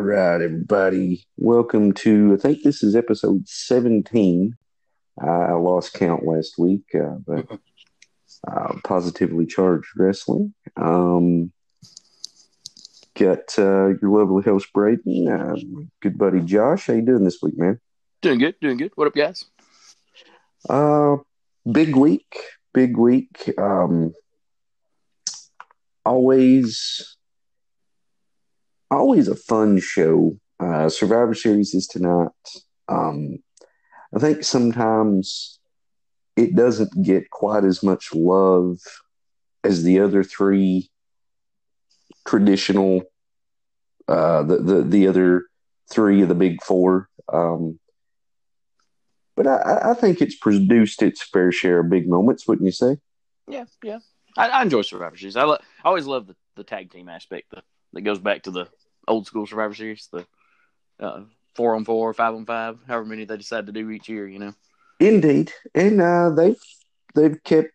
[0.00, 1.26] All right, everybody.
[1.36, 4.56] Welcome to, I think this is episode 17.
[5.20, 7.46] I lost count last week, uh, but
[8.50, 10.54] uh, positively charged wrestling.
[10.74, 11.52] Um,
[13.14, 15.56] got uh, your lovely host, Braden, uh,
[16.00, 16.86] good buddy Josh.
[16.86, 17.78] How you doing this week, man?
[18.22, 18.92] Doing good, doing good.
[18.94, 19.44] What up, guys?
[20.66, 21.18] Uh,
[21.70, 22.38] big week,
[22.72, 23.52] big week.
[23.58, 24.14] Um,
[26.06, 27.18] always
[28.90, 30.38] always a fun show.
[30.58, 32.28] Uh, Survivor Series is tonight.
[32.88, 33.38] Um,
[34.14, 35.58] I think sometimes
[36.36, 38.78] it doesn't get quite as much love
[39.62, 40.90] as the other three
[42.26, 43.02] traditional,
[44.08, 45.44] uh, the, the the other
[45.90, 47.08] three of the big four.
[47.32, 47.78] Um,
[49.36, 52.98] but I, I think it's produced its fair share of big moments, wouldn't you say?
[53.48, 53.98] Yeah, yeah.
[54.36, 55.36] I, I enjoy Survivor Series.
[55.36, 58.50] I, lo- I always love the, the tag team aspect that, that goes back to
[58.50, 58.68] the
[59.08, 60.26] old school Survivor Series, the
[60.98, 61.22] uh,
[61.54, 64.28] four on four, five on five, however many they decide to do each year.
[64.28, 64.54] You know.
[64.98, 66.60] Indeed, and uh, they've
[67.14, 67.72] they've kept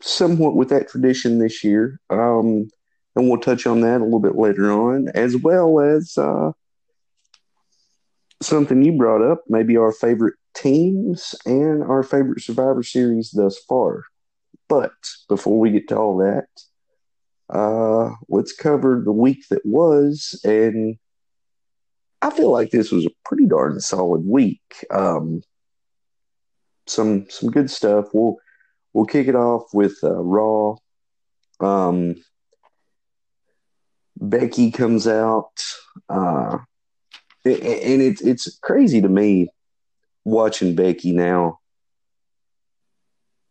[0.00, 2.68] somewhat with that tradition this year, um,
[3.16, 6.52] and we'll touch on that a little bit later on, as well as uh,
[8.42, 14.04] something you brought up, maybe our favorite teams and our favorite Survivor Series thus far.
[14.68, 14.92] But
[15.28, 16.46] before we get to all that,
[17.50, 20.96] uh, let's cover the week that was, and
[22.22, 24.62] I feel like this was a pretty darn solid week.
[24.90, 25.42] Um,
[26.86, 28.06] some some good stuff.
[28.14, 28.36] We'll
[28.92, 30.76] we'll kick it off with uh, Raw.
[31.60, 32.16] Um,
[34.16, 35.52] Becky comes out,
[36.08, 36.58] uh,
[37.44, 39.48] and it's it's crazy to me
[40.24, 41.58] watching Becky now.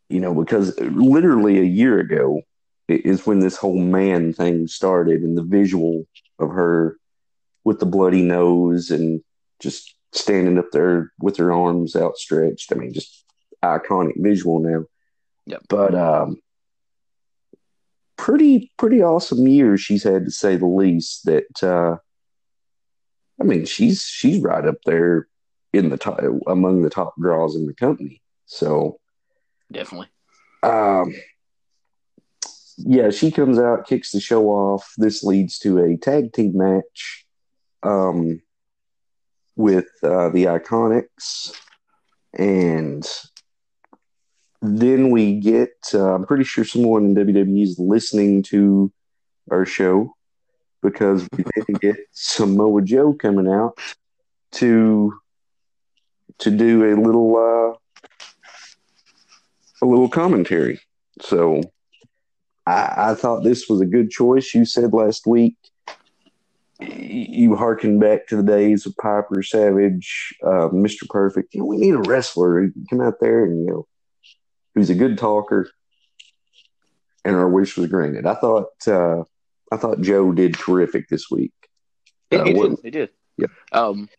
[0.09, 2.41] You know, because literally a year ago,
[2.95, 6.05] is when this whole man thing started and the visual
[6.39, 6.97] of her
[7.63, 9.23] with the bloody nose and
[9.59, 12.71] just standing up there with her arms outstretched.
[12.71, 13.25] I mean, just
[13.63, 14.85] iconic visual now.
[15.45, 15.61] Yep.
[15.69, 16.37] But um,
[18.17, 21.25] pretty pretty awesome year she's had to say the least.
[21.25, 21.97] That uh,
[23.39, 25.27] I mean, she's she's right up there
[25.73, 28.21] in the top among the top draws in the company.
[28.45, 28.99] So
[29.71, 30.07] definitely.
[30.61, 31.13] Um,
[32.77, 34.93] yeah, she comes out, kicks the show off.
[34.97, 37.25] This leads to a tag team match
[37.83, 38.41] um,
[39.55, 41.53] with uh, the Iconics.
[42.37, 43.07] And
[44.61, 48.91] then we get, uh, I'm pretty sure someone in WWE is listening to
[49.51, 50.15] our show
[50.81, 53.77] because we then get Samoa Joe coming out
[54.53, 55.13] to
[56.39, 57.77] to do a little uh,
[59.81, 60.79] a little commentary.
[61.21, 61.61] So
[62.65, 64.53] I, I thought this was a good choice.
[64.53, 65.57] You said last week
[66.79, 71.07] you harken back to the days of Piper Savage, uh, Mr.
[71.09, 71.53] Perfect.
[71.53, 73.87] You know, we need a wrestler who can come out there and you know
[74.75, 75.69] who's a good talker.
[77.25, 78.25] And our wish was granted.
[78.25, 79.23] I thought uh,
[79.71, 81.53] I thought Joe did terrific this week.
[82.29, 82.77] He, uh, he did.
[82.83, 83.09] He did.
[83.37, 83.47] Yeah.
[83.71, 84.09] Um,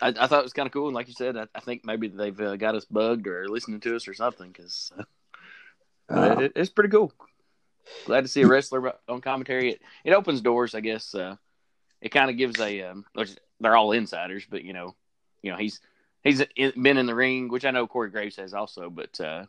[0.00, 1.84] I, I, thought it was kind of cool, and like you said, I, I think
[1.84, 6.36] maybe they've uh, got us bugged or listening to us or something because uh, uh,
[6.40, 7.12] it, it's pretty cool
[8.06, 9.72] glad to see a wrestler on commentary.
[9.72, 11.14] It, it opens doors, I guess.
[11.14, 11.36] Uh,
[12.00, 13.04] it kind of gives a um,
[13.60, 14.94] they're all insiders, but you know,
[15.42, 15.80] you know he's
[16.22, 19.46] he's been in the ring, which I know Corey Graves has also, but uh,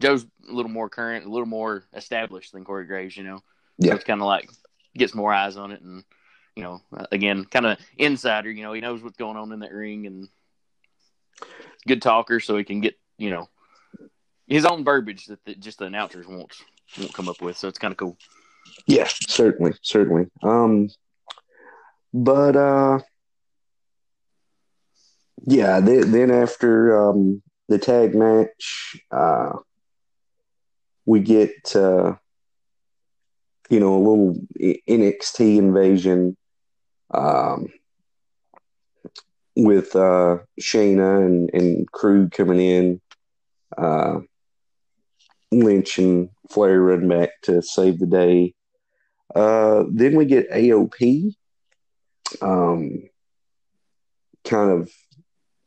[0.00, 3.16] Joe's a little more current, a little more established than Corey Graves.
[3.16, 3.42] You know,
[3.78, 4.48] yeah, so it's kind of like
[4.96, 6.04] gets more eyes on it, and
[6.56, 6.80] you know,
[7.12, 8.50] again, kind of insider.
[8.50, 10.28] You know, he knows what's going on in that ring, and
[11.86, 13.48] good talker, so he can get you know
[14.46, 16.52] his own verbiage that the, just the announcers won't
[16.98, 17.56] won't come up with.
[17.56, 18.16] So it's kind of cool.
[18.86, 20.26] Yeah, certainly, certainly.
[20.42, 20.88] Um,
[22.12, 23.00] but uh,
[25.46, 29.52] yeah, then, then after um, the tag match, uh,
[31.06, 32.14] we get uh,
[33.68, 36.36] you know a little NXT invasion
[37.12, 37.66] um,
[39.56, 43.00] with uh, Shayna and, and crew coming in.
[45.62, 48.54] Lynch and Flair run back to save the day.
[49.34, 51.34] Uh, then we get AOP,
[52.40, 53.08] um,
[54.44, 54.90] kind of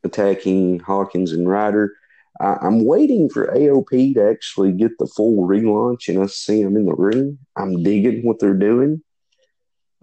[0.04, 1.94] attacking Hawkins and Ryder.
[2.40, 6.78] I, am waiting for AOP to actually get the full relaunch and us see them
[6.78, 7.40] in the ring.
[7.56, 9.02] I'm digging what they're doing.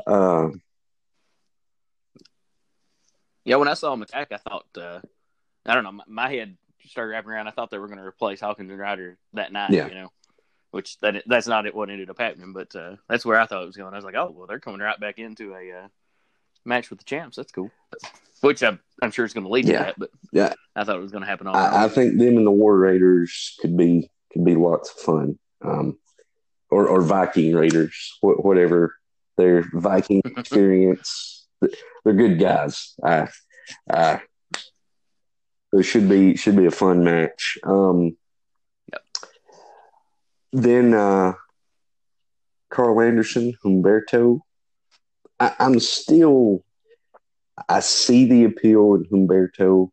[0.07, 0.49] Uh,
[3.45, 5.01] yeah, when I saw them attack, I thought, uh,
[5.65, 6.57] I don't know, my, my head
[6.89, 9.71] started wrapping around, I thought they were going to replace Hawkins and Ryder that night.
[9.71, 9.89] Yeah.
[9.89, 10.13] You know,
[10.71, 11.75] which that that's not it.
[11.75, 13.93] What ended up happening, but uh, that's where I thought it was going.
[13.95, 15.89] I was like, oh well, they're coming right back into a uh,
[16.65, 17.37] match with the champs.
[17.37, 17.71] That's cool.
[18.41, 19.79] Which I'm, I'm sure it's going to lead Yeah.
[19.79, 20.53] to that, but Yeah.
[20.77, 22.77] I thought it was going to happen all I, I think them and the War
[22.77, 25.39] Raiders could be could be lots of fun.
[25.65, 25.99] Um,
[26.71, 28.97] or or Viking Raiders, wh- whatever
[29.37, 31.47] their Viking experience.
[32.05, 32.95] They're good guys.
[33.03, 33.29] I,
[33.91, 34.21] I,
[35.75, 37.59] there should be should be a fun match.
[37.65, 38.17] Um,
[38.93, 39.03] Yep.
[40.53, 41.33] Then uh,
[42.71, 44.41] Karl Anderson, Humberto.
[45.41, 46.65] I, I'm still.
[47.69, 49.91] I see the appeal in Humberto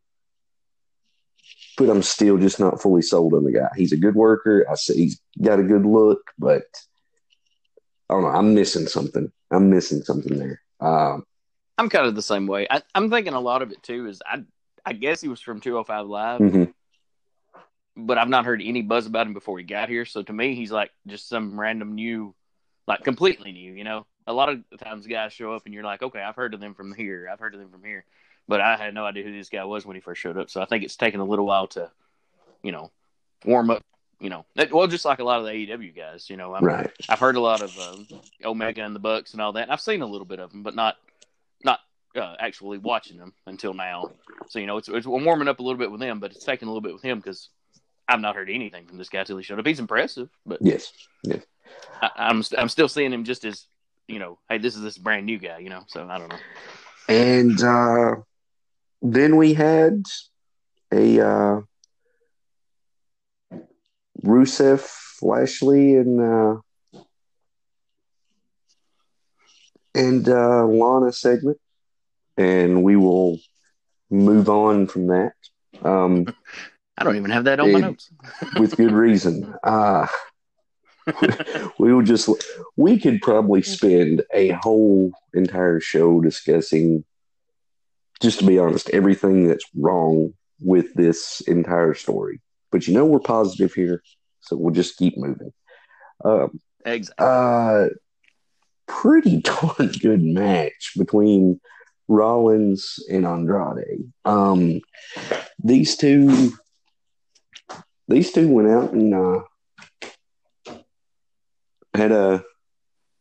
[1.77, 3.69] but I'm still just not fully sold on the guy.
[3.75, 4.65] He's a good worker.
[4.69, 6.63] I see he's got a good look, but
[8.09, 8.29] I don't know.
[8.29, 9.31] I'm missing something.
[9.51, 10.61] I'm missing something there.
[10.79, 11.23] Um,
[11.77, 12.67] I'm kind of the same way.
[12.69, 14.43] I, I'm thinking a lot of it too is I
[14.85, 16.73] I guess he was from 205 Live, mhm.
[17.95, 20.05] but I've not heard any buzz about him before he got here.
[20.05, 22.33] So to me, he's like just some random new,
[22.87, 23.73] like completely new.
[23.73, 26.53] You know, a lot of times guys show up and you're like, okay, I've heard
[26.53, 27.29] of them from here.
[27.31, 28.05] I've heard of them from here,
[28.47, 30.49] but I had no idea who this guy was when he first showed up.
[30.49, 31.91] So I think it's taken a little while to,
[32.63, 32.91] you know,
[33.45, 33.83] warm up.
[34.19, 36.29] You know, well, just like a lot of the AEW guys.
[36.29, 36.91] You know, I'm, Right.
[37.09, 38.07] I've heard a lot of um,
[38.45, 39.63] Omega and the Bucks and all that.
[39.63, 40.97] And I've seen a little bit of them, but not
[42.15, 44.11] uh, actually watching them until now.
[44.49, 46.43] So you know, it's, it's I'm warming up a little bit with them, but it's
[46.43, 47.49] taking a little bit with him because
[48.07, 49.65] I've not heard anything from this guy till he showed up.
[49.65, 50.91] He's impressive, but Yes.
[52.01, 53.65] I, I'm I'm still seeing him just as
[54.07, 55.83] you know, hey, this is this brand new guy, you know.
[55.87, 56.39] So I don't know.
[57.07, 58.15] And uh,
[59.01, 60.03] then we had
[60.91, 61.61] a uh,
[64.23, 64.87] Rusev,
[65.21, 67.01] Lashley, and uh,
[69.95, 71.57] and uh, Lana segment,
[72.41, 73.39] and we will
[74.09, 75.33] move on from that.
[75.83, 76.25] Um,
[76.97, 78.11] I don't even have that on my notes.
[78.59, 79.53] with good reason.
[79.63, 80.07] Uh,
[81.79, 82.29] we would just
[82.77, 87.03] we could probably spend a whole entire show discussing
[88.21, 92.39] just to be honest everything that's wrong with this entire story
[92.71, 94.03] but you know we're positive here
[94.41, 95.51] so we'll just keep moving
[96.23, 97.25] um, Exactly.
[97.25, 97.87] uh,
[98.87, 101.59] pretty darn good match between
[102.11, 104.11] Rollins and Andrade.
[104.25, 104.81] Um,
[105.63, 106.51] these two,
[108.07, 109.39] these two went out and uh,
[111.93, 112.43] had a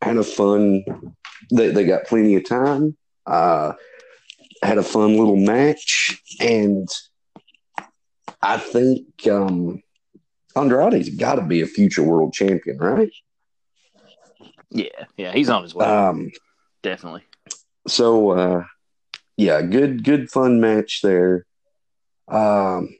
[0.03, 0.85] had a fun.
[1.53, 2.97] They they got plenty of time.
[3.27, 3.75] Uh,
[4.63, 6.89] had a fun little match, and
[8.43, 9.83] I think um,
[10.57, 13.11] Andrade's got to be a future world champion, right?
[14.71, 15.87] Yeah, yeah, he's on his way.
[15.87, 16.31] Um,
[16.83, 17.23] definitely.
[17.87, 18.65] so uh
[19.41, 21.47] yeah good good fun match there.
[22.29, 22.97] Um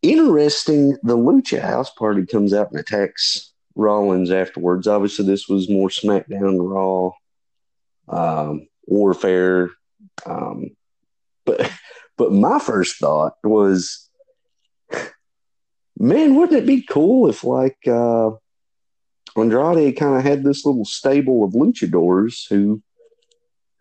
[0.00, 4.88] interesting the lucha house party comes out and attacks rollins afterwards.
[4.88, 7.10] Obviously this was more smackdown raw
[8.08, 9.70] um warfare
[10.26, 10.70] um
[11.44, 11.70] but
[12.16, 14.08] but my first thought was
[15.98, 18.30] man wouldn't it be cool if like uh
[19.36, 22.82] Andrade kind of had this little stable of luchadors who,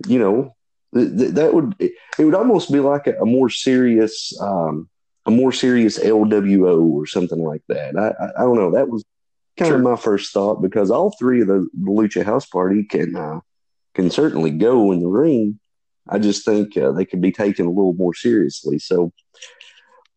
[0.08, 0.56] you know,
[0.94, 1.94] th- th- that would it
[2.26, 4.90] would almost be like a, a more serious, um,
[5.26, 7.98] a more serious LWO or something like that.
[7.98, 8.72] I, I, I don't know.
[8.72, 9.04] That was
[9.58, 9.78] kind Sure.
[9.78, 13.40] of my first thought because all three of the, the Lucha House Party can uh,
[13.94, 15.60] can certainly go in the ring.
[16.10, 18.80] I just think uh, they could be taken a little more seriously.
[18.80, 19.12] So,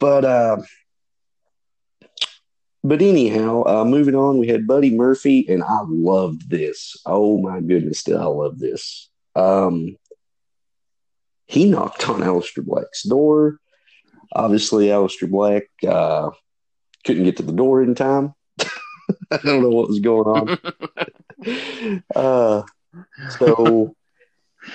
[0.00, 0.56] but uh,
[2.82, 6.96] but anyhow, uh, moving on, we had Buddy Murphy, and I loved this.
[7.06, 9.08] Oh my goodness, did I love this?
[9.34, 9.96] Um,
[11.46, 13.58] he knocked on Aleister Black's door.
[14.32, 16.30] Obviously, Aleister Black uh,
[17.04, 18.34] couldn't get to the door in time.
[19.30, 20.58] I don't know what was going
[21.46, 22.02] on.
[22.16, 22.62] uh,
[23.38, 23.94] so,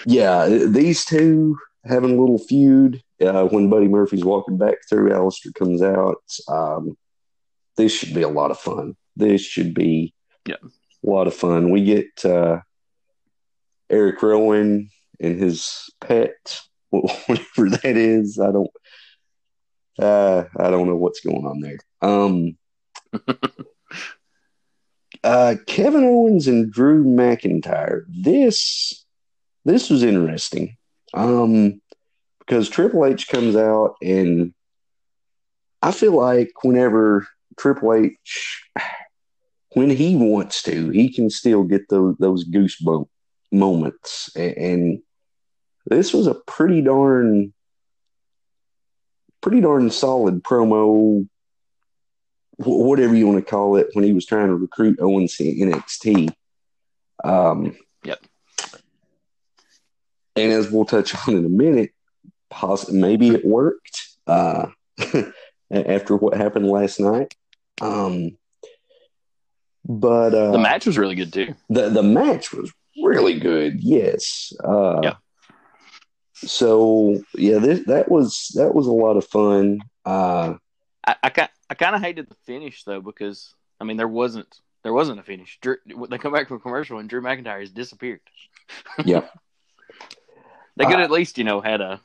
[0.06, 3.02] yeah, these two having a little feud.
[3.22, 6.24] Uh, when Buddy Murphy's walking back through, Aleister comes out.
[6.48, 6.98] Um,
[7.76, 8.96] this should be a lot of fun.
[9.18, 10.14] This should be
[10.46, 10.56] Yeah.
[10.64, 11.70] a lot of fun.
[11.72, 12.60] We get uh,
[13.90, 18.40] Erick Rowan and his pet, whatever that is.
[18.40, 18.72] I don't.
[19.98, 21.80] Uh, I don't know what's going on there.
[22.02, 22.58] Um,
[25.24, 28.04] uh, Kevin Owens and Drew McIntyre.
[28.08, 29.06] This
[29.66, 30.78] this was interesting.
[31.14, 31.82] Um,
[32.40, 34.54] because Triple H comes out and
[35.82, 37.28] I feel like whenever
[37.58, 38.64] Triple H,
[39.74, 43.08] when he wants to, he can still get those those goosebump
[43.52, 45.02] moments, and,
[45.86, 47.52] this was a pretty darn,
[49.42, 51.28] pretty darn solid promo,
[52.58, 56.32] whatever you want to call it, when he was trying to recruit Owens to NXT.
[57.24, 58.20] Um, Yep.
[60.36, 61.92] and as we'll touch on in a minute,
[62.52, 64.68] poss- maybe it worked uh,
[65.72, 67.34] after what happened last night.
[67.82, 68.38] Um,
[69.86, 71.56] but uh, the match was really good too.
[71.70, 72.72] The the match was
[73.04, 73.84] really good.
[73.84, 74.54] Yes.
[74.64, 75.14] Uh, yeah.
[76.34, 79.80] So yeah, this, that was that was a lot of fun.
[80.06, 80.56] Uh,
[81.06, 84.48] I I, I kind of hated the finish though because I mean there wasn't
[84.84, 85.60] there wasn't a finish.
[85.62, 85.78] Drew,
[86.10, 88.22] they come back from commercial and Drew McIntyre has disappeared.
[89.04, 89.26] Yeah.
[90.78, 92.00] they could uh, at least you know had a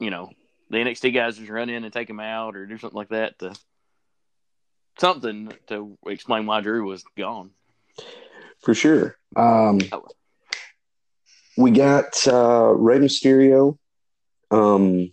[0.00, 0.30] you know
[0.70, 3.38] the NXT guys just run in and take him out or do something like that
[3.38, 3.54] to
[4.98, 7.50] something to explain why Drew was gone.
[8.68, 9.16] For sure.
[9.34, 10.04] Um, oh.
[11.56, 13.78] We got uh, Rey Mysterio
[14.50, 15.10] um,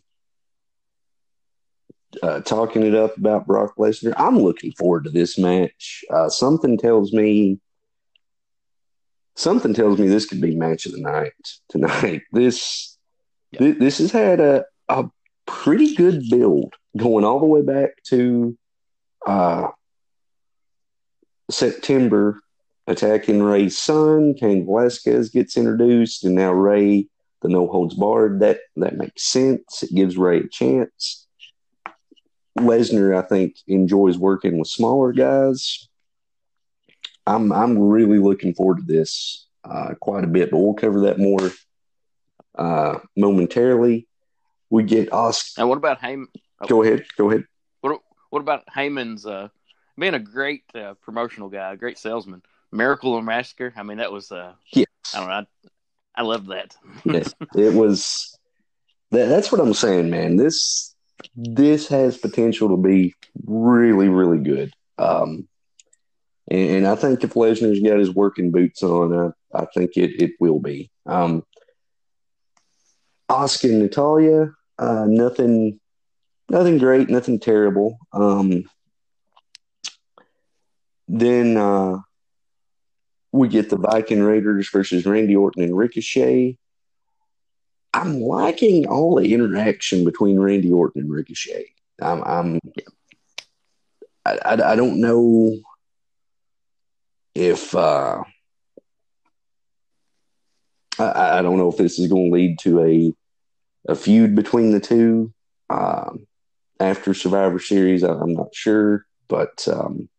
[2.21, 4.13] uh, talking it up about Brock Lesnar.
[4.17, 6.03] I'm looking forward to this match.
[6.13, 7.62] Uh, something tells me,
[9.38, 11.31] something tells me this could be match of the night
[11.69, 12.24] tonight.
[12.33, 12.97] This,
[13.53, 13.59] yeah.
[13.59, 15.05] th- this has had a, a
[15.45, 18.57] pretty good build going all the way back to
[19.25, 19.69] uh,
[21.50, 22.41] September
[22.87, 24.33] attacking Rey's son.
[24.33, 27.07] Cain Velasquez gets introduced, and now Rey,
[27.41, 28.39] the no holds barred.
[28.39, 29.83] That that makes sense.
[29.83, 31.27] It gives Ray a chance.
[32.57, 35.87] Lesnar, I think, enjoys working with smaller guys.
[37.27, 41.19] I'm I'm really looking forward to this uh, quite a bit, but we'll cover that
[41.19, 41.51] more
[42.57, 44.07] uh, momentarily.
[44.69, 45.61] We get Oscar.
[45.61, 46.27] And what about Heyman?
[46.61, 46.67] Oh.
[46.67, 47.05] Go ahead.
[47.17, 47.45] Go ahead.
[47.81, 49.49] What What about Heyman's uh,
[49.97, 52.41] being a great uh, promotional guy, a great salesman?
[52.75, 53.74] Miracle or Massacre.
[53.75, 54.86] I mean, that was uh, yes.
[55.13, 55.34] I don't know.
[55.34, 55.46] I,
[56.15, 56.75] I loved that.
[57.03, 58.38] yes, it was.
[59.12, 60.36] That, that's what I'm saying, man.
[60.36, 60.96] This
[61.36, 63.13] this has potential to be
[63.46, 64.74] really, really good.
[64.98, 65.48] Um,
[66.50, 70.22] and, and I think if Lesnar's got his working boots on, I, I think it
[70.22, 70.91] it will be.
[71.05, 71.44] Um,
[73.29, 75.79] Oscar and Natalya, uh, nothing,
[76.50, 77.98] nothing great, nothing terrible.
[78.13, 78.65] Um,
[81.08, 82.00] then uh,
[83.35, 86.57] we get the Viking Raiders versus Randy Orton and Ricochet.
[87.93, 91.67] I'm liking all the interaction between Randy Orton and Ricochet.
[92.01, 92.59] I'm, I'm
[94.25, 95.55] I, I, I, don't know
[97.33, 98.21] if uh,
[100.99, 103.13] I, I don't know if this is going to lead to a
[103.87, 105.31] a feud between the two
[105.69, 106.25] um,
[106.79, 108.03] after Survivor Series.
[108.03, 110.09] I, am not sure, but um,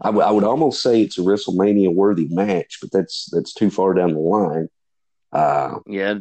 [0.00, 3.70] I, w- I would almost say it's a WrestleMania worthy match, but that's that's too
[3.70, 4.68] far down the line.
[5.32, 6.14] Uh, yeah,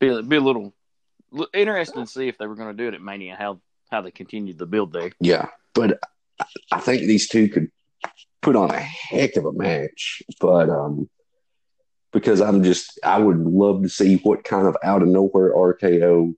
[0.00, 0.74] be be a little
[1.52, 4.10] interesting to see if they were going to do it at Mania how how they
[4.10, 5.12] continued the build there.
[5.20, 5.98] Yeah, but
[6.72, 7.68] I think these two could
[8.42, 11.08] put on a heck of a match, but um,
[12.12, 16.34] because I'm just I would love to see what kind of out of nowhere RKO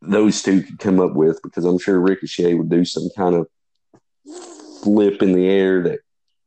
[0.00, 3.48] those two could come up with because I'm sure Ricochet would do some kind of
[4.82, 6.00] flip in the air that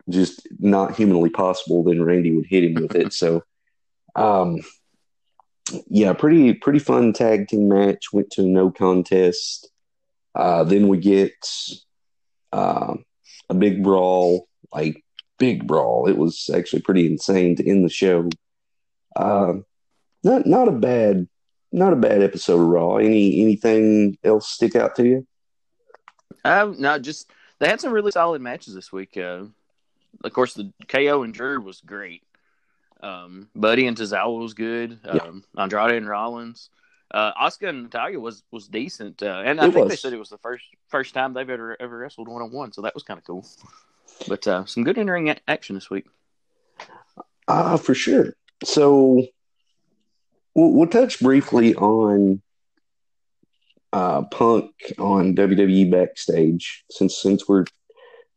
[0.10, 3.14] just not humanly possible, then Randy would hit him with it.
[3.22, 3.44] So,
[4.16, 4.60] um,
[5.88, 8.12] yeah, pretty pretty fun tag team match.
[8.12, 9.70] Went to no contest.
[10.36, 11.34] Uh, then we get
[12.52, 12.96] uh,
[13.50, 15.04] a big brawl, like
[15.38, 16.08] big brawl.
[16.08, 18.30] It was actually pretty insane to end the show.
[19.16, 19.54] Uh,
[20.24, 21.28] not not a bad
[21.72, 22.98] not a bad episode of Raw.
[22.98, 25.28] Any anything else stick out to you?
[26.44, 27.30] Um, no, just
[27.62, 29.16] they had some really solid matches this week.
[29.16, 29.44] Uh,
[30.24, 32.24] of course, the KO and Drew was great.
[33.02, 35.00] Um, Buddy and Tozawa was good.
[35.06, 35.64] Um, yeah.
[35.64, 36.72] Andrade and Rollins.
[37.14, 39.90] Uh, Oscar and Natalya was was decent, uh, and I it think was.
[39.90, 42.72] they said it was the first first time they've ever ever wrestled one on one,
[42.72, 43.46] so that was kind of cool.
[44.28, 46.06] But uh, some good entering action this week.
[47.48, 48.36] Ah, for sure.
[48.64, 49.28] So
[50.56, 52.42] we'll, we'll touch briefly on
[53.94, 57.66] uh, Punk on WWE Backstage since since we're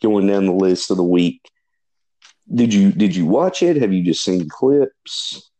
[0.03, 1.41] going down the list of the week.
[2.53, 3.77] Did you did you watch it?
[3.77, 5.51] Have you just seen clips?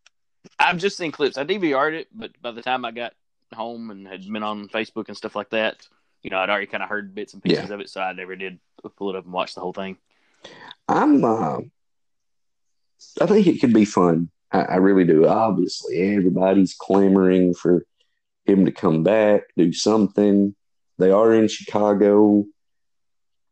[0.59, 1.39] I've just seen clips.
[1.39, 3.15] I DVR'd it, but by the time I got
[3.55, 5.87] home and had been on Facebook and stuff like that,
[6.23, 7.75] you know, I'd already kind of heard bits and pieces yeah.
[7.75, 8.59] of it, so I never did
[8.97, 9.97] pull it up and watch the whole thing.
[10.89, 11.59] I'm, uh,
[13.21, 14.31] I think it could be fun.
[14.53, 15.27] I, I really do.
[15.27, 17.85] Obviously, everybody's clamoring for
[18.47, 20.55] him to come back, do something.
[20.99, 22.45] They are in Chicago.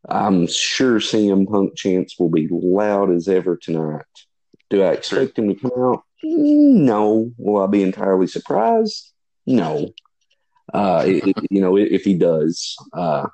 [0.09, 4.05] I'm sure CM Punk chants will be loud as ever tonight.
[4.71, 6.03] Do I expect him to come out?
[6.23, 7.31] No.
[7.37, 9.13] Will I be entirely surprised?
[9.47, 9.93] No.
[10.73, 12.77] Uh, if, you know, if he does.
[12.93, 13.27] Uh,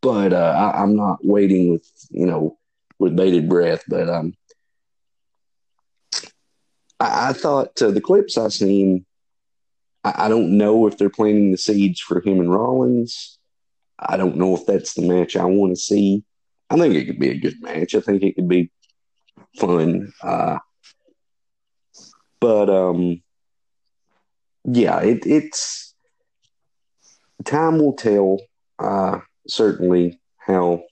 [0.00, 2.58] but uh, I, am not waiting with, you know,
[2.98, 3.84] with bated breath.
[3.88, 4.34] But um,
[7.00, 9.06] I, I thought uh, the clips I seen.
[10.04, 13.38] I, I don't know if they're planting the seeds for him and Rollins.
[13.98, 16.24] I don't know if that's the match I want to see.
[16.70, 17.94] I think it could be a good match.
[17.94, 18.70] I think it could be
[19.58, 20.12] fun.
[20.22, 20.58] Uh,
[22.40, 23.22] but um,
[24.64, 25.94] yeah, it, it's
[27.44, 28.38] time will tell.
[28.78, 30.82] Uh, certainly how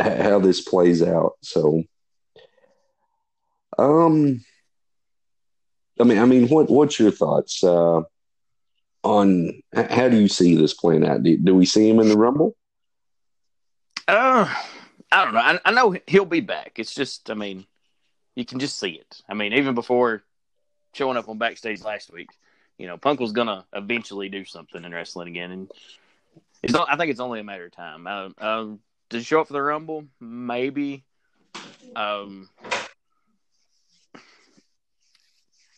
[0.00, 1.32] how this plays out.
[1.42, 1.82] So,
[3.78, 4.44] um,
[6.00, 8.02] I mean, I mean, what what's your thoughts uh,
[9.02, 11.22] on how do you see this playing out?
[11.22, 12.56] Do, do we see him in the Rumble?
[14.08, 14.52] Uh,
[15.12, 15.40] I don't know.
[15.40, 16.78] I, I know he'll be back.
[16.78, 17.66] It's just, I mean,
[18.34, 19.22] you can just see it.
[19.28, 20.24] I mean, even before
[20.94, 22.30] showing up on backstage last week,
[22.78, 25.70] you know, Punk was gonna eventually do something in wrestling again, and
[26.62, 26.74] it's.
[26.74, 28.06] I think it's only a matter of time.
[28.06, 28.76] Uh,
[29.10, 30.06] does he show up for the Rumble?
[30.18, 31.04] Maybe.
[31.94, 32.48] Um,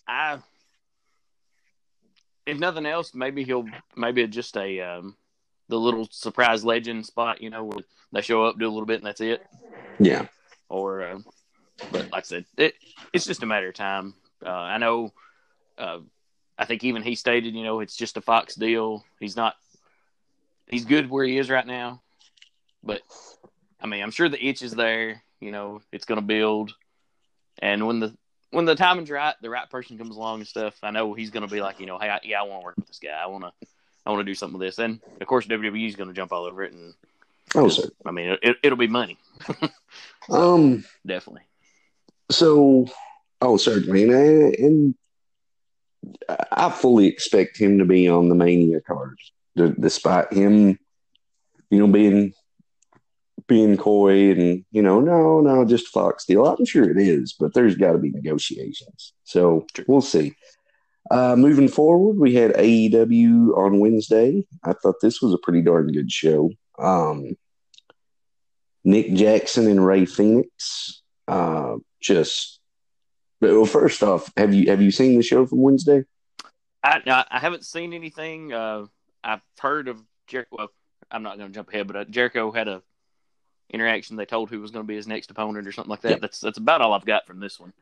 [0.07, 0.39] I,
[2.47, 3.67] if nothing else, maybe he'll
[3.97, 5.17] maybe just a um,
[5.69, 7.41] the little surprise legend spot.
[7.41, 9.45] You know, where they show up, do a little bit, and that's it.
[9.99, 10.27] Yeah.
[10.69, 11.19] Or, uh,
[11.91, 12.75] but like I said, it
[13.13, 14.15] it's just a matter of time.
[14.45, 15.13] Uh, I know.
[15.79, 16.01] Uh,
[16.59, 19.05] I think even he stated, you know, it's just a Fox deal.
[19.19, 19.57] He's not.
[20.67, 22.03] He's good where he is right now.
[22.83, 23.03] But
[23.81, 25.23] I mean, I'm sure the itch is there.
[25.41, 26.73] You know, it's going to build,
[27.59, 28.17] and when the
[28.53, 30.79] when the timing's right, the right person comes along and stuff.
[30.83, 32.65] I know he's going to be like, you know, hey, I, yeah, I want to
[32.65, 33.21] work with this guy.
[33.21, 33.53] I want to,
[34.07, 34.79] I want to do something with this.
[34.79, 36.73] And of course, WWE is going to jump all over it.
[36.73, 36.95] And
[37.55, 37.89] oh, sir.
[38.05, 39.19] I mean, it, it'll be money.
[39.47, 39.55] so,
[40.55, 41.43] um, definitely.
[42.31, 42.87] So,
[43.41, 44.95] oh, certainly, and, and
[46.53, 49.19] I fully expect him to be on the Mania card,
[49.57, 50.79] despite him,
[51.71, 52.35] you know, being
[53.53, 56.47] being coy and you know, no, no, just Fox deal.
[56.47, 59.13] I'm sure it is, but there's got to be negotiations.
[59.25, 60.35] So we'll see.
[61.11, 64.47] Uh, moving forward, we had AEW on Wednesday.
[64.65, 66.51] I thought this was a pretty darn good show.
[66.79, 67.37] Um,
[68.85, 72.59] Nick Jackson and Rey Fenix uh, just
[73.43, 73.67] well.
[73.67, 76.05] First off, have you have you seen the show from Wednesday?
[76.83, 78.55] I I haven't seen anything.
[78.55, 78.87] Uh,
[79.23, 80.57] I've heard of Jericho.
[80.57, 80.69] Well,
[81.11, 82.83] I'm not going to jump ahead, but uh, Jericho had a
[83.73, 84.17] interaction.
[84.17, 86.11] They told who was going to be his next opponent or something like that.
[86.13, 86.19] Yeah.
[86.21, 87.73] That's that's about all I've got from this one.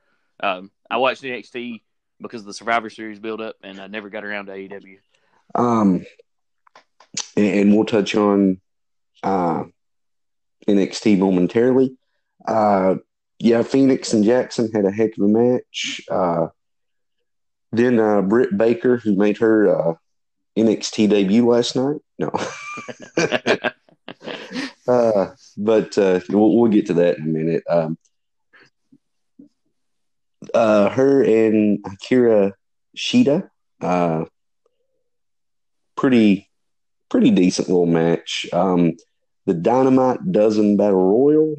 [0.40, 1.82] Um, I watched NXT
[2.20, 4.98] because of the Survivor Series build up, and I never got around to AEW.
[5.54, 6.06] Um,
[7.36, 8.60] and, and we'll touch on
[9.22, 9.64] uh,
[10.66, 11.96] NXT momentarily.
[12.46, 12.96] Uh,
[13.38, 16.00] yeah, Fenix and Jackson had a heck of a match.
[16.10, 16.48] Uh,
[17.72, 19.94] then uh, Britt Baker, who made her uh,
[20.56, 22.00] NXT debut last night.
[22.18, 22.30] No.
[24.90, 27.62] Uh, but uh, we'll, we'll, get to that in a minute.
[27.68, 27.98] Um,
[30.54, 32.52] uh, her and Hikaru
[32.96, 33.50] Shida,
[33.82, 34.24] uh,
[35.96, 36.48] pretty
[37.10, 38.46] pretty decent little match.
[38.52, 38.94] Um,
[39.44, 41.56] the Dynamite Dozen Battle Royal.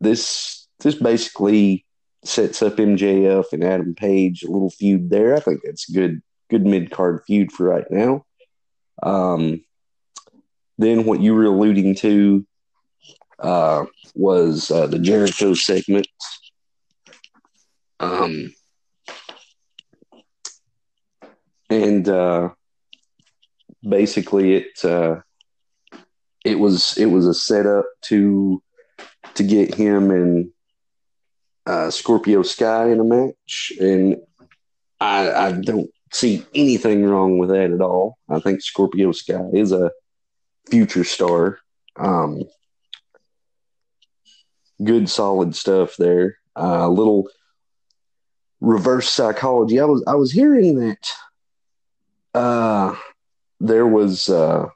[0.00, 1.86] This this basically
[2.24, 5.34] sets up MJF and Adam Page a little feud there.
[5.34, 8.24] I think that's good good mid card feud for right now.
[9.02, 9.64] Um,
[10.76, 12.46] then what you were alluding to
[13.38, 16.08] uh, was uh, the Jericho segment.
[18.00, 18.54] Um,
[21.70, 22.50] and uh,
[23.82, 25.16] basically, it uh,
[26.44, 28.62] it was it was a setup to
[29.34, 30.50] to get him and
[31.66, 34.16] uh, Scorpio Sky in a match, and
[35.00, 38.16] I, I don't see anything wrong with that at all.
[38.28, 39.90] I think Scorpio Sky is a
[40.70, 41.58] future star.
[41.96, 42.42] Um,
[44.82, 46.38] good solid stuff there.
[46.56, 47.28] Uh, a uh, little
[48.60, 49.80] reverse psychology.
[49.80, 51.08] I was I was hearing that
[52.34, 52.96] uh,
[53.60, 54.66] there was uh,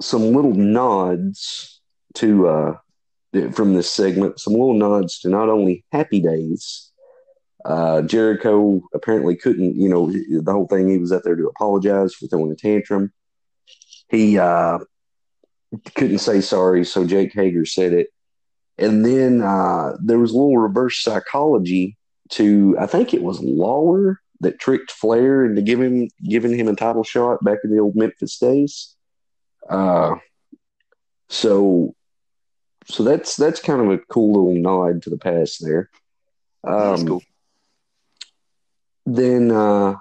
[0.00, 1.80] some little nods
[2.14, 2.74] to uh,
[3.52, 6.90] from this segment, some little nods to not only Happy Days.
[7.64, 10.88] Uh, Jericho apparently couldn't, you know, the whole thing.
[10.88, 13.10] He was out there to apologize for throwing a tantrum.
[14.08, 14.80] He uh,
[15.94, 18.08] couldn't say sorry, so Jake Hager said it.
[18.78, 21.96] And then uh, there was a little reverse psychology
[22.30, 27.04] to I think it was Lawler that tricked Flair into giving giving him a title
[27.04, 28.96] shot back in the old Memphis days.
[29.68, 30.16] Uh,
[31.28, 31.94] so
[32.86, 35.90] so that's that's kind of a cool little nod to the past there.
[36.64, 37.22] Um, that's cool.
[39.06, 39.96] Then uh,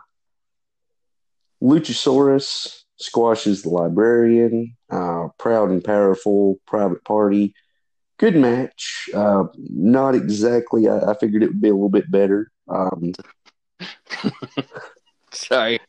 [1.62, 4.76] Luchasaurus squashes the librarian.
[4.90, 7.54] Uh, proud and powerful private party
[8.24, 9.10] good match.
[9.14, 10.88] Uh, not exactly.
[10.88, 12.50] I, I, figured it would be a little bit better.
[12.70, 13.12] Um,
[15.32, 15.82] Sorry.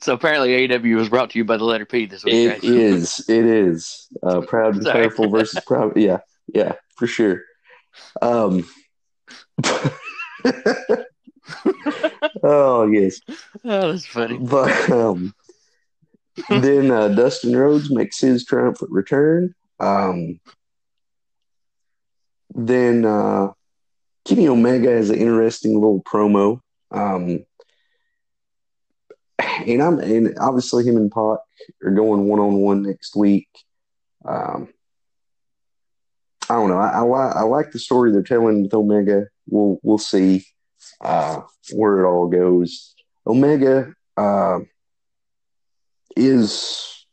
[0.00, 2.34] So apparently, AW was brought to you by the letter P this week.
[2.34, 2.64] It right?
[2.64, 3.24] is.
[3.28, 4.08] It is.
[4.22, 5.96] Uh, proud and powerful versus proud.
[5.96, 6.20] Yeah,
[6.54, 7.42] yeah, for sure.
[8.22, 8.66] Um.
[12.42, 13.20] oh yes.
[13.64, 14.38] Oh, that's funny.
[14.38, 15.34] But um,
[16.48, 19.54] then uh, Dustin Rhodes makes his triumphant return.
[19.78, 20.40] Um,
[22.56, 23.48] then uh,
[24.24, 26.60] Kenny Omega has an interesting little promo.
[26.90, 27.44] Um,
[29.38, 31.38] and I'm and obviously him and Pac
[31.84, 33.48] are going one on one next week.
[34.24, 34.68] Um,
[36.48, 36.78] I don't know.
[36.78, 39.26] I, I, I like the story they're telling with Omega.
[39.48, 40.46] We'll we'll see
[41.00, 41.42] uh,
[41.72, 42.94] where it all goes.
[43.26, 44.60] Omega uh,
[46.16, 47.04] is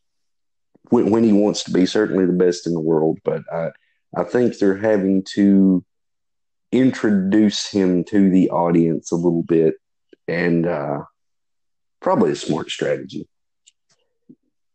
[0.89, 3.71] when, when, he wants to be certainly the best in the world, but I
[4.15, 5.84] I think they're having to
[6.71, 9.76] introduce him to the audience a little bit,
[10.28, 11.04] and uh,
[12.02, 13.28] probably a smart strategy.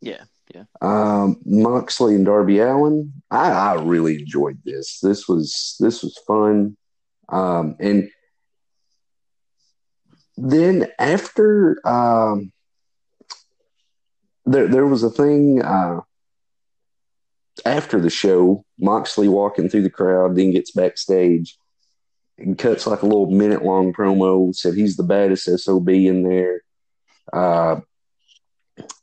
[0.00, 0.24] Yeah,
[0.54, 0.64] yeah.
[0.80, 5.00] Um, Moxley and Darby Allin, I, I really enjoyed this.
[5.00, 6.76] This was this was fun,
[7.28, 8.10] um, and
[10.36, 12.52] then after um,
[14.46, 16.00] there there was a thing uh,
[17.64, 18.64] after the show.
[18.78, 21.58] Moxley walking through the crowd, then gets backstage
[22.38, 24.54] and cuts like a little minute long promo.
[24.54, 26.62] Said he's the baddest sob in there
[27.32, 27.80] uh,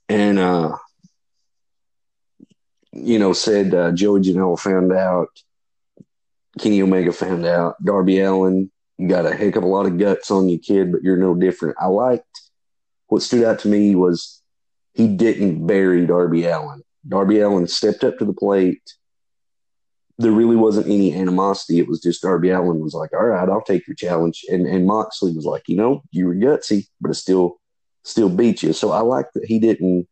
[0.09, 0.77] and uh,
[2.91, 5.29] you know said uh, Joey Janela found out,
[6.59, 10.31] Kenny Omega found out, Darby Allin, you got a heck of a lot of guts
[10.31, 11.77] on you, kid, but you're no different.
[11.79, 12.25] I liked
[13.07, 14.41] what stood out to me was
[14.93, 16.81] he didn't bury Darby Allin.
[17.07, 18.81] Darby Allin stepped up to the plate.
[20.17, 21.79] There really wasn't any animosity.
[21.79, 24.87] It was just Darby Allin was like, "All right, I'll take your challenge," and and
[24.87, 27.59] Moxley was like, "You know, you were gutsy, but it's still
[28.03, 28.71] still beat you.
[28.71, 30.07] So I like that he didn't.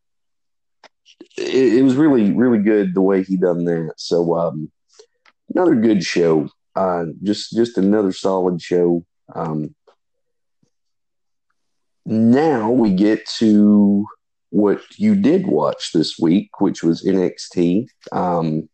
[1.38, 3.94] It, it, was really really good the way he done that.
[3.96, 4.70] So um,
[5.54, 6.48] another good show.
[6.76, 9.04] Uh, just just another solid show.
[9.34, 9.74] Um,
[12.04, 14.06] now we get to
[14.54, 17.88] what you did watch this week, which was NXT.
[18.12, 18.68] Um,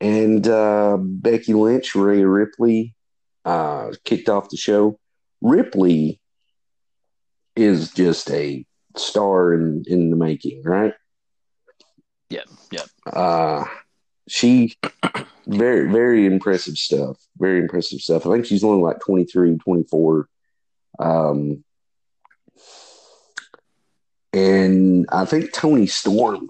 [0.00, 2.96] and uh, Becky Lynch, Rhea Ripley
[3.44, 4.98] uh, kicked off the show.
[5.40, 6.20] Ripley
[7.54, 8.66] is just a
[8.96, 10.94] star in in the making, right?
[12.28, 12.42] Yeah,
[12.72, 12.86] yeah.
[13.06, 13.64] Uh,
[14.26, 14.76] she
[15.46, 17.16] very very impressive stuff.
[17.38, 18.26] Very impressive stuff.
[18.26, 20.28] I think she's only like 23, 24.
[20.98, 21.64] Um,
[24.38, 26.48] and I think Toni Storm,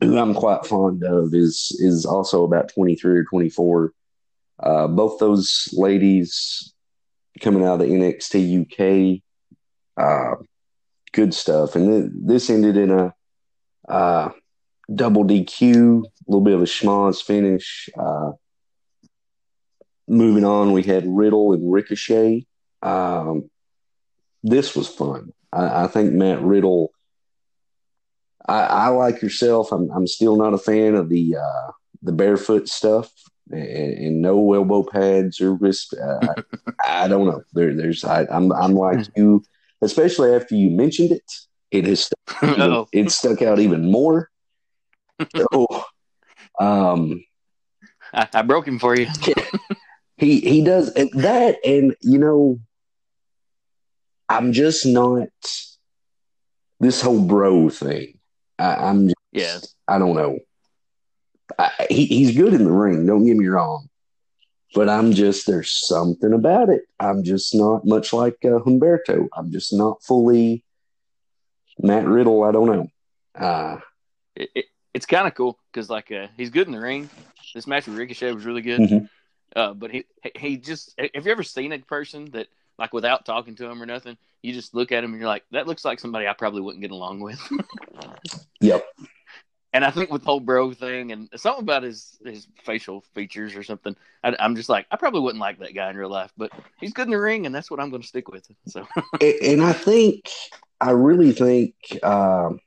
[0.00, 3.92] who I'm quite fond of, is is also about 23 or 24.
[4.60, 6.72] Uh, both those ladies
[7.40, 9.22] coming out of the NXT UK
[9.96, 10.36] uh,
[11.12, 11.76] good stuff.
[11.76, 13.14] And th- this ended in a
[13.88, 14.30] uh,
[14.92, 17.88] double DQ, a little bit of a schmoz finish.
[17.98, 18.32] Uh,
[20.08, 22.46] moving on, we had Riddle and Ricochet.
[22.82, 23.50] Um,
[24.42, 25.32] this was fun.
[25.52, 26.90] I, I, think Matt Riddle.
[28.46, 29.72] I, I like yourself.
[29.72, 31.70] I'm, I'm, still not a fan of the uh,
[32.02, 33.10] the barefoot stuff
[33.50, 35.94] and, and, no elbow pads or wrist.
[35.94, 36.18] Uh,
[36.84, 37.42] I, I, don't know.
[37.54, 39.42] There, there's I, am I'm, I'm like you
[39.82, 41.32] especially after you mentioned it.
[41.70, 44.30] It has stuck, even, it stuck out even more.
[45.36, 45.66] so,
[46.60, 47.24] um,
[48.12, 49.08] I, I, broke him for you.
[50.16, 52.60] he he does that, and you know,
[54.28, 55.28] I'm just not
[56.80, 58.18] this whole bro thing.
[58.58, 59.58] I, am just, yeah.
[59.88, 60.38] I don't know.
[61.58, 63.06] I, he, he's good in the ring.
[63.06, 63.88] Don't get me wrong,
[64.74, 66.82] but I'm just there's something about it.
[66.98, 69.28] I'm just not much like uh, Humberto.
[69.36, 70.64] I'm just not fully
[71.78, 72.44] Matt Riddle.
[72.44, 72.88] I don't know.
[73.34, 73.78] Uh,
[74.36, 74.64] it, it,
[74.94, 77.10] it's kind of cool because like uh, he's good in the ring.
[77.54, 78.80] This match with Ricochet was really good.
[78.80, 79.04] Mm-hmm.
[79.54, 83.54] Uh, but he he just have you ever seen a person that like without talking
[83.56, 86.00] to him or nothing, you just look at him and you're like, that looks like
[86.00, 87.40] somebody I probably wouldn't get along with.
[88.60, 88.84] yep.
[89.74, 93.56] And I think with the whole bro thing and something about his his facial features
[93.56, 96.32] or something, I, am just like I probably wouldn't like that guy in real life,
[96.36, 98.46] but he's good in the ring, and that's what I'm going to stick with.
[98.68, 98.86] So,
[99.20, 100.30] and I think
[100.80, 102.60] I really think um,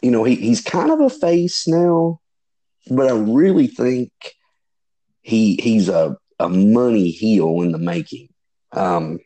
[0.00, 2.20] you know he, he's kind of a face now,
[2.88, 4.12] but I really think
[5.22, 8.28] he he's a a money heel in the making.
[8.76, 9.18] Um,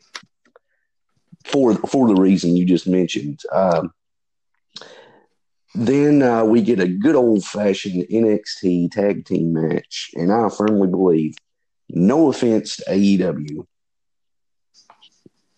[1.44, 3.40] for for the reason you just mentioned.
[3.52, 3.92] Um,
[5.74, 10.88] Then uh, we get a good old fashioned NXT tag team match, and I firmly
[10.88, 11.34] believe,
[11.88, 13.66] no offense to AEW,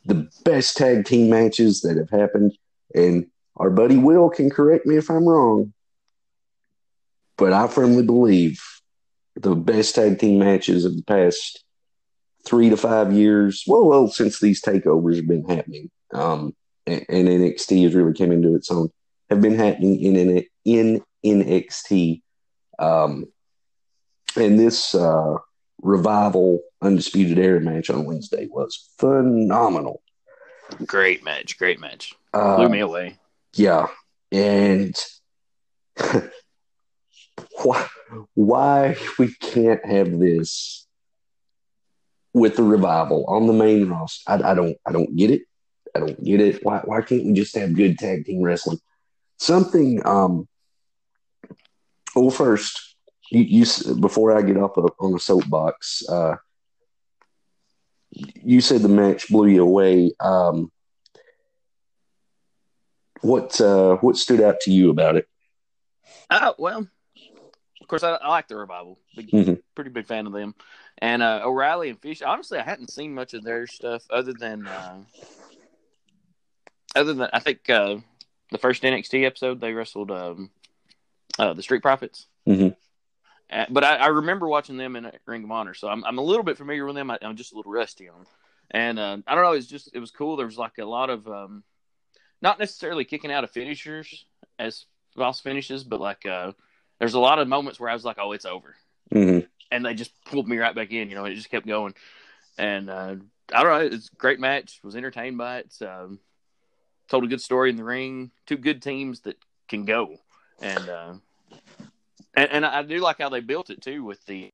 [0.05, 2.53] the best tag team matches that have happened,
[2.95, 3.27] and
[3.57, 5.73] our buddy Will can correct me if I'm wrong,
[7.39, 8.61] but I firmly believe
[9.37, 11.65] the best tag team matches of the past
[12.47, 13.65] three to five years.
[13.67, 16.55] Well, well, since these takeovers have been happening, um,
[16.87, 18.91] and, and NXT has really come into its own,
[19.29, 21.05] have been happening in in, in
[21.43, 22.23] NXT.
[22.79, 23.27] Um,
[24.37, 25.37] and this uh,
[25.83, 30.03] revival undisputed era match on Wednesday was phenomenal.
[30.87, 32.15] Great match, great match.
[32.33, 33.19] Uh, Blew me away.
[33.55, 33.89] Yeah,
[34.31, 34.95] and
[37.63, 37.89] why
[38.35, 40.87] why we can't have this
[42.33, 44.31] with the revival on the main roster?
[44.31, 45.43] I, I don't I don't get it.
[45.95, 46.65] I don't get it.
[46.65, 48.79] Why why can't we just have good tag team wrestling?
[49.39, 50.05] Something.
[50.07, 50.49] Um.
[52.15, 52.97] Well, first,
[53.31, 56.37] you, you before I get up on the soapbox, uh,
[58.11, 60.13] you said the match blew you away.
[60.21, 60.73] Um,
[63.21, 65.27] what uh, what stood out to you about it?
[66.29, 66.89] Uh, well,
[67.91, 68.99] course, I, I like the revival.
[69.15, 69.55] Big, mm-hmm.
[69.75, 70.55] Pretty big fan of them.
[70.99, 72.23] And uh, O'Reilly and Fish.
[72.23, 75.01] Honestly, I hadn't seen much of their stuff other than uh,
[76.95, 77.97] other than I think uh,
[78.51, 80.51] the first NXT episode they wrestled um,
[81.39, 82.27] uh, the Street Profits.
[82.49, 82.69] Mm-hmm.
[83.53, 86.23] Uh, but I, I, remember watching them in Ring of Honor, so I'm, I'm a
[86.23, 87.11] little bit familiar with them.
[87.11, 88.27] I, am just a little rusty on them.
[88.71, 90.37] And uh, I don't know, it's just it was cool.
[90.37, 91.65] There was like a lot of um,
[92.41, 94.25] not necessarily kicking out of finishers
[94.59, 94.85] as
[95.17, 96.53] false finishes, but like uh,
[97.01, 98.77] there's a lot of moments where I was like, oh, it's over,
[99.13, 99.47] mm-hmm.
[99.73, 101.09] and they just pulled me right back in.
[101.09, 101.95] You know, it just kept going,
[102.57, 103.17] and uh,
[103.53, 104.81] I don't know, it's a great match.
[104.85, 105.75] Was entertained by it.
[105.83, 106.21] Um,
[107.09, 108.31] told a good story in the ring.
[108.47, 109.37] Two good teams that
[109.67, 110.19] can go,
[110.61, 111.15] and uh,
[112.35, 114.51] and, and I do like how they built it too with the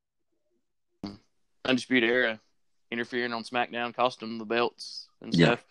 [1.64, 2.40] undisputed era
[2.92, 5.64] interfering on SmackDown, cost them the belts and stuff,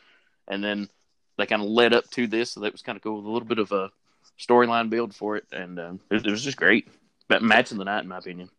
[0.48, 0.54] yeah.
[0.54, 0.90] and then
[1.38, 3.18] they kind of led up to this, so that was kind of cool.
[3.18, 3.92] With a little bit of a
[4.40, 6.88] storyline build for it, and um, it, it, was just great.
[7.28, 8.50] But match of the night, in my opinion.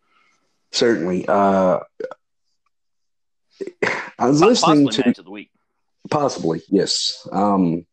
[0.73, 1.81] Certainly, uh,
[4.19, 5.51] I was listening to match of the week.
[6.11, 7.27] Possibly, yes.
[7.31, 7.87] Um,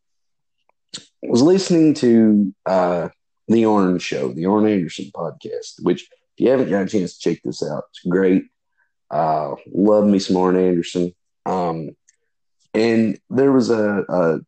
[0.96, 3.08] I was listening to uh,
[3.48, 5.82] the Arn Show, the Arn Anderson podcast.
[5.82, 8.44] Which, if you haven't got a chance to check this out, it's great.
[9.10, 11.14] Uh, love me some Anderson.
[11.46, 11.90] Um,
[12.72, 14.40] and there was a, a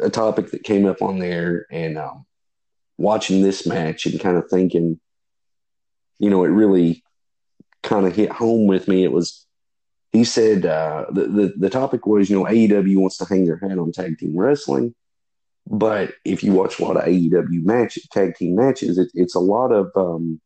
[0.00, 2.26] a topic that came up on there and um,
[2.96, 5.00] watching this match and kind of thinking,
[6.18, 7.02] you know, it really
[7.82, 9.04] kind of hit home with me.
[9.04, 9.46] It was,
[10.12, 13.58] he said, uh, the, the, the topic was, you know, AEW wants to hang their
[13.58, 14.94] hat on tag team wrestling.
[15.70, 19.40] But if you watch a lot of AEW match tag team matches, it, it's a
[19.40, 20.40] lot of um,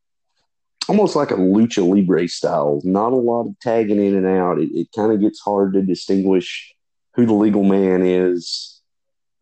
[0.88, 2.80] almost like a lucha libre style.
[2.84, 4.58] Not a lot of tagging in and out.
[4.58, 6.74] It, it kind of gets hard to distinguish
[7.14, 8.71] who the legal man is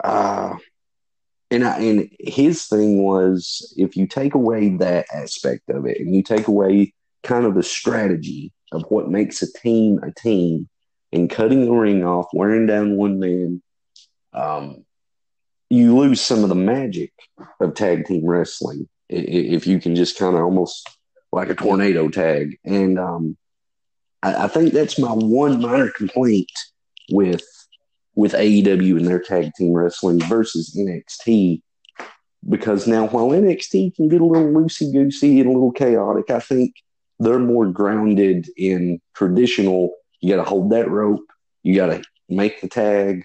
[0.03, 0.55] uh,
[1.51, 6.15] and I, and his thing was if you take away that aspect of it and
[6.15, 10.69] you take away kind of the strategy of what makes a team a team
[11.13, 13.63] and cutting the ring off, wearing down one man,
[14.33, 14.85] um,
[15.69, 17.13] you lose some of the magic
[17.61, 20.89] of tag team wrestling if you can just kind of almost
[21.33, 22.59] like a tornado tag.
[22.65, 23.37] And um,
[24.23, 26.51] I, I think that's my one minor complaint
[27.11, 27.43] with
[28.15, 31.63] with AEW and their tag team wrestling versus NXT.
[32.49, 36.41] Because now, while NXT can get a little loosey goosey and a little chaotic, I
[36.41, 36.75] think
[37.19, 39.95] they're more grounded in traditional.
[40.21, 41.27] You got to hold that rope,
[41.63, 43.25] you got to make the tag,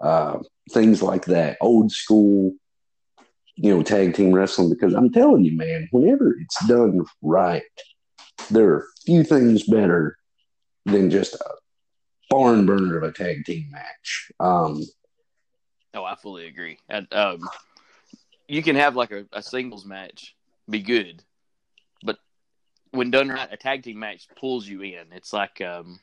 [0.00, 0.38] uh,
[0.70, 1.56] things like that.
[1.60, 2.52] Old school,
[3.56, 4.70] you know, tag team wrestling.
[4.70, 7.62] Because I'm telling you, man, whenever it's done right,
[8.50, 10.16] there are few things better
[10.86, 11.54] than just a
[12.34, 14.32] barn burner of a tag team match.
[14.40, 14.82] Um,
[15.94, 16.78] oh, I fully agree.
[16.88, 17.48] And, um,
[18.48, 20.34] you can have like a, a singles match
[20.68, 21.22] be good,
[22.02, 22.18] but
[22.90, 25.12] when done right, a tag team match pulls you in.
[25.12, 25.98] It's like um,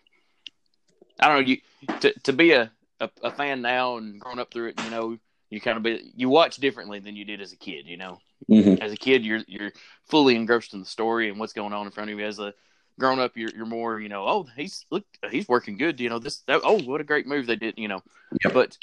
[1.20, 1.58] I don't know you
[2.00, 4.84] to to be a, a, a fan now and growing up through it.
[4.84, 5.17] You know,
[5.50, 7.86] you kind of be you watch differently than you did as a kid.
[7.88, 8.82] You know, mm-hmm.
[8.82, 9.72] as a kid, you're you're
[10.10, 12.26] fully engrossed in the story and what's going on in front of you.
[12.26, 12.54] As a
[13.02, 16.00] grown up, you're you're more, you know, oh, he's look, he's working good.
[16.00, 17.74] You know, this, that, oh, what a great move they did.
[17.78, 18.02] You know,
[18.44, 18.54] yep.
[18.54, 18.78] but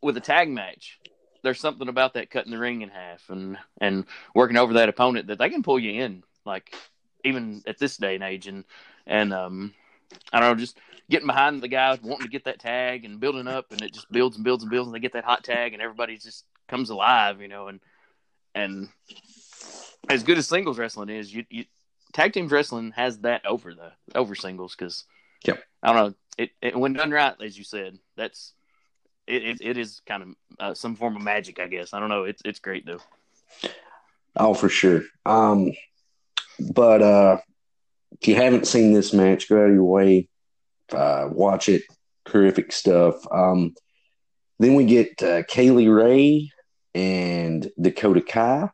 [0.00, 0.98] with a tag match,
[1.42, 5.26] there's something about that cutting the ring in half and and working over that opponent
[5.26, 6.74] that they can pull you in, like
[7.24, 8.64] even at this day and age, and
[9.06, 9.74] and um,
[10.32, 10.78] I don't know, just
[11.10, 14.10] getting behind the guys wanting to get that tag and building up, and it just
[14.10, 16.90] builds and builds and builds, and they get that hot tag, and everybody just comes
[16.90, 17.80] alive, you know, and
[18.54, 18.88] and
[20.08, 21.64] as good as singles wrestling is, you, you
[22.12, 25.04] tag team wrestling has that over the over singles because
[25.44, 25.62] Yep.
[25.82, 28.54] I don't know it, it when done right, as you said, that's
[29.26, 29.42] it.
[29.42, 31.92] It, it is kind of uh, some form of magic, I guess.
[31.92, 32.24] I don't know.
[32.24, 33.00] It's it's great though.
[34.36, 35.02] Oh, for sure.
[35.26, 35.72] Um,
[36.70, 37.38] but uh,
[38.20, 40.28] if you haven't seen this match, go out of your way,
[40.92, 41.82] uh, watch it.
[42.24, 43.14] Terrific stuff.
[43.30, 43.74] Um,
[44.60, 46.50] then we get uh, Kylie Rae
[46.94, 48.70] and Dakota Kai.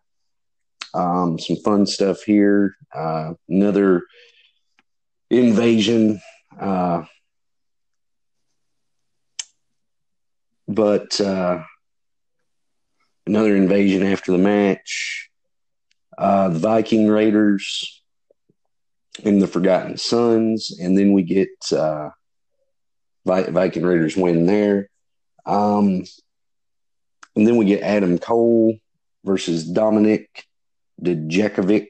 [0.94, 2.76] Um, some fun stuff here.
[2.94, 4.02] Uh, another
[5.30, 6.20] invasion.
[6.58, 7.04] Uh,
[10.68, 11.62] but uh,
[13.26, 15.30] another invasion after the match.
[16.16, 18.02] Uh, the Viking Raiders
[19.24, 22.10] and the Forgotten Sons, and then we get uh,
[23.26, 24.90] Vi- Viking Raiders win there.
[25.44, 26.04] Um,
[27.34, 28.78] and then we get Adam Cole
[29.24, 30.26] versus Dominik
[31.02, 31.88] Dijakovic.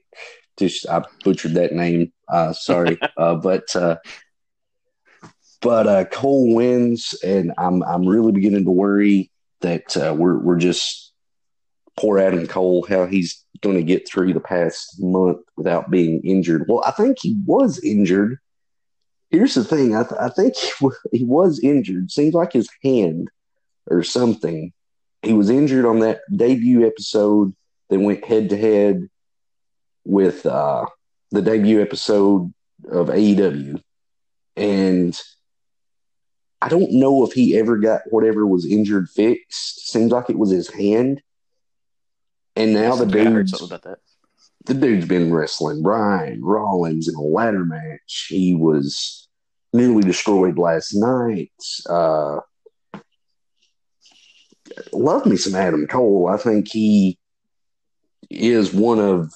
[0.56, 2.12] Just I butchered that name.
[2.28, 3.96] Uh, sorry, uh, but uh,
[5.60, 10.58] but uh, Cole wins, and I'm I'm really beginning to worry that uh, we're we're
[10.58, 11.12] just
[11.96, 16.66] poor Adam Cole how he's going to get through the past month without being injured.
[16.68, 18.38] Well, I think he was injured.
[19.30, 22.10] Here's the thing: I, th- I think he, w- he was injured.
[22.10, 23.30] Seems like his hand
[23.86, 24.72] or something.
[25.22, 27.54] He was injured on that debut episode.
[27.90, 29.08] They went head to head
[30.04, 30.86] with uh,
[31.30, 32.52] the debut episode
[32.90, 33.80] of AEW,
[34.56, 35.20] and
[36.62, 39.88] I don't know if he ever got whatever was injured fixed.
[39.90, 41.20] Seems like it was his hand.
[42.56, 43.98] And now the I dude's about that.
[44.64, 48.26] the dude's been wrestling Brian Rollins in a ladder match.
[48.28, 49.28] He was
[49.72, 51.52] nearly destroyed last night.
[51.88, 52.40] Uh,
[54.92, 56.28] love me some Adam Cole.
[56.32, 57.18] I think he
[58.30, 59.32] is one of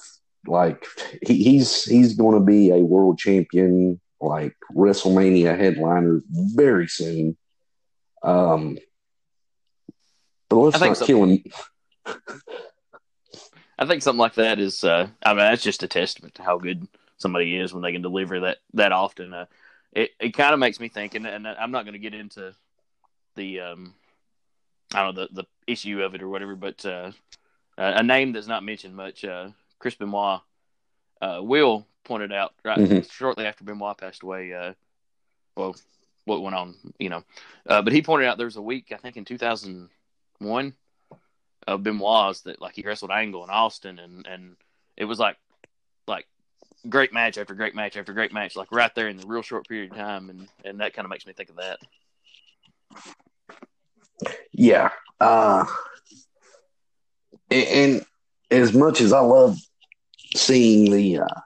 [0.47, 0.85] like
[1.25, 7.37] he, he's he's going to be a world champion, like WrestleMania headliner very soon.
[8.23, 8.77] Um,
[10.49, 11.05] but let's I think not so.
[11.05, 11.43] kill him.
[13.79, 14.83] I think something like that is.
[14.83, 18.01] Uh, I mean, that's just a testament to how good somebody is when they can
[18.01, 19.33] deliver that that often.
[19.33, 19.45] Uh,
[19.93, 22.53] it it kind of makes me think, and, and I'm not going to get into
[23.35, 23.93] the um,
[24.93, 27.11] I don't know the the issue of it or whatever, but uh,
[27.79, 29.23] a name that's not mentioned much.
[29.25, 30.41] Uh, Chris Benoit.
[31.21, 33.11] Uh, Will pointed out right Mhm.
[33.11, 34.53] shortly after Benoit passed away.
[34.53, 34.73] Uh,
[35.55, 35.75] well,
[36.25, 37.23] what went on, you know,
[37.65, 40.73] uh, but he pointed out there was a week I think in 2001
[41.67, 44.55] of Benoit's that like he wrestled Angle in Austin, and and
[44.95, 45.37] it was like
[46.07, 46.25] like
[46.87, 49.67] great match after great match after great match, like right there in the real short
[49.67, 51.79] period of time, and and that kind of makes me think of that.
[54.51, 54.89] Yeah.
[55.19, 55.65] Uh,
[57.51, 58.05] and, and
[58.51, 59.57] as much as I love
[60.35, 61.39] seeing the uh,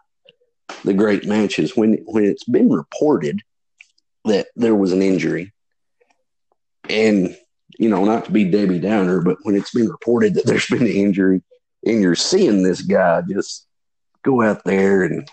[0.83, 3.41] the great matches, when when it's been reported
[4.25, 5.53] that there was an injury,
[6.89, 7.35] and
[7.77, 10.81] you know, not to be Debbie Downer, but when it's been reported that there's been
[10.81, 11.41] an injury,
[11.85, 13.67] and you're seeing this guy just
[14.23, 15.29] go out there and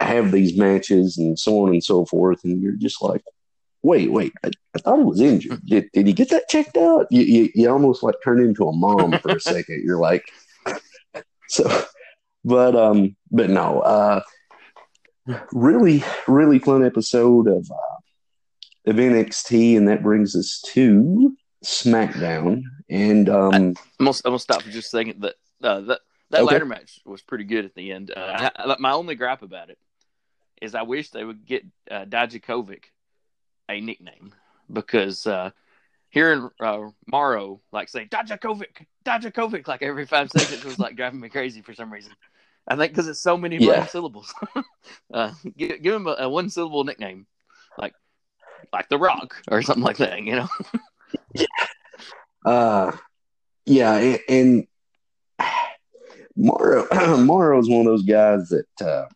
[0.00, 3.22] have these matches and so on and so forth, and you're just like,
[3.82, 5.60] wait, wait, I, I thought he was injured.
[5.66, 7.06] Did, did he get that checked out?
[7.10, 9.82] You, you, you almost like turn into a mom for a second.
[9.84, 10.24] You're like,
[11.48, 11.84] so,
[12.44, 14.20] but, um, but no, uh,
[15.52, 19.76] really, really fun episode of, uh, of NXT.
[19.76, 22.62] And that brings us to SmackDown.
[22.90, 25.20] And, um, I'm gonna, I'm gonna stop for just a second.
[25.22, 26.52] That uh, that that Okay.
[26.54, 28.12] ladder match was pretty good at the end.
[28.16, 29.78] Uh, I, I- my only gripe about it
[30.62, 32.84] is I wish they would get uh, Dijakovic
[33.68, 34.34] a nickname
[34.72, 35.50] because uh,
[36.10, 41.28] hearing uh, Mauro like say Dijakovic, Dijakovic like every five seconds was like driving me
[41.28, 42.12] crazy for some reason.
[42.66, 43.86] I think because it's so many Yeah.
[43.86, 44.34] syllables.
[45.12, 47.26] uh, give, give him a, a one syllable nickname,
[47.78, 47.94] like
[48.72, 50.22] like The Rock or something like that.
[50.22, 50.48] You know.
[52.44, 52.92] Uh,
[53.66, 54.66] yeah, and, and
[56.36, 56.86] Mauro
[57.18, 59.06] Mauro is one of those guys that uh,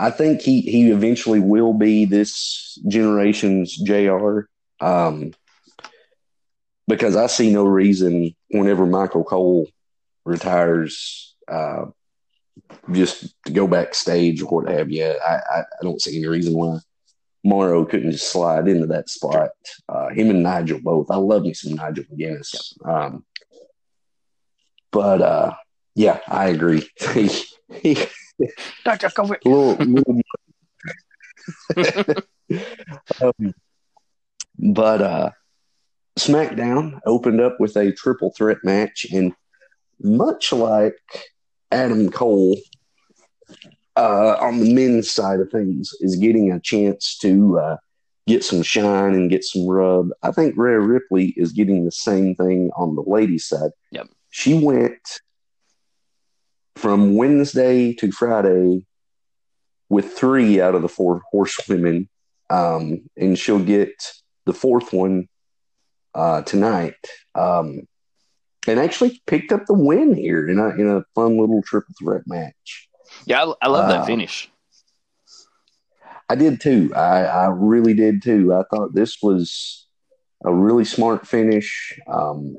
[0.00, 4.42] I think he he eventually will be this generation's JR
[4.80, 5.32] Um,
[6.86, 9.68] because I see no reason whenever Michael Cole
[10.24, 11.86] retires, uh,
[12.92, 15.04] just to go backstage or what have you.
[15.04, 16.78] I, I, I don't see any reason why
[17.44, 19.50] Mauro couldn't just slide into that spot.
[19.88, 21.10] Uh, him and Nigel both.
[21.10, 22.74] I love me some Nigel McGuinness.
[22.86, 23.24] Um,
[24.90, 25.54] but uh,
[25.94, 26.88] yeah, I agree.
[27.14, 27.28] he,
[27.72, 27.98] he,
[28.84, 29.44] Dijakovic.
[29.44, 30.22] little, little
[33.22, 33.54] um,
[34.58, 35.30] but uh,
[36.18, 39.32] SmackDown opened up with a triple threat match, and
[40.00, 40.98] much like
[41.70, 42.56] Adam Cole
[43.96, 47.76] uh, on the men's side of things, is getting a chance to uh,
[48.26, 50.10] get some shine and get some rub.
[50.22, 53.70] I think Rhea Ripley is getting the same thing on the ladies' side.
[53.92, 54.08] Yep.
[54.30, 55.20] She went
[56.78, 58.84] from Wednesday to Friday
[59.88, 62.08] with three out of the four horsewomen,
[62.50, 63.90] um, and she'll get
[64.46, 65.28] the fourth one
[66.14, 66.94] uh, tonight.
[67.34, 67.80] Um,
[68.66, 72.22] and actually picked up the win here in a in a fun little triple threat
[72.26, 72.88] match.
[73.24, 74.50] Yeah, I, I love that Uh, finish.
[76.28, 76.92] I did too.
[76.94, 78.52] I, I really did too.
[78.52, 79.86] I thought this was
[80.44, 81.98] a really smart finish.
[82.06, 82.58] Um,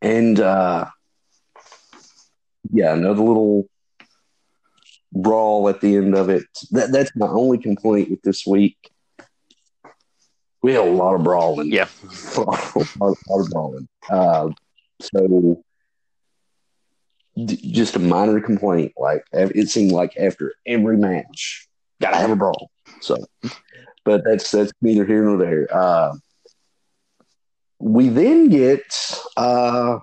[0.00, 0.86] and uh,
[2.70, 3.68] yeah, another little
[5.12, 6.44] brawl at the end of it.
[6.70, 8.76] That that's my only complaint with this week.
[10.62, 11.70] We had a lot of brawling.
[11.70, 11.88] Yeah.
[12.36, 13.88] a lot, a lot of brawling.
[14.10, 14.50] Uh,
[15.00, 15.62] so
[17.36, 18.92] d- just a minor complaint.
[18.96, 21.68] Like it seemed like after every match,
[22.00, 22.70] gotta have a brawl.
[23.00, 23.16] So,
[24.04, 25.68] but that's that's neither here nor there.
[25.70, 26.14] Uh,
[27.78, 28.82] we then get
[29.36, 29.98] uh,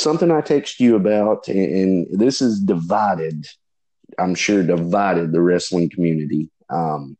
[0.00, 3.46] something I text you about, and, this is divided.
[4.18, 6.50] I'm sure divided the wrestling community.
[6.70, 7.16] Um,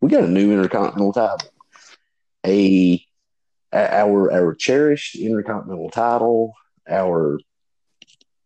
[0.00, 1.52] we got a new intercontinental title,
[2.46, 3.04] a
[3.72, 6.54] our our cherished intercontinental title,
[6.88, 7.38] our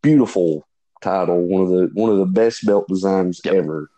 [0.03, 0.67] beautiful
[1.01, 3.55] title, one of the one of the best belt designs Yep.
[3.55, 3.91] ever.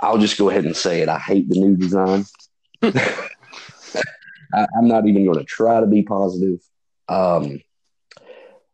[0.00, 1.08] I'll just go ahead and say it.
[1.08, 2.24] I hate the new design.
[2.82, 6.60] I, I'm not even going to try to be positive.
[7.08, 7.60] Um,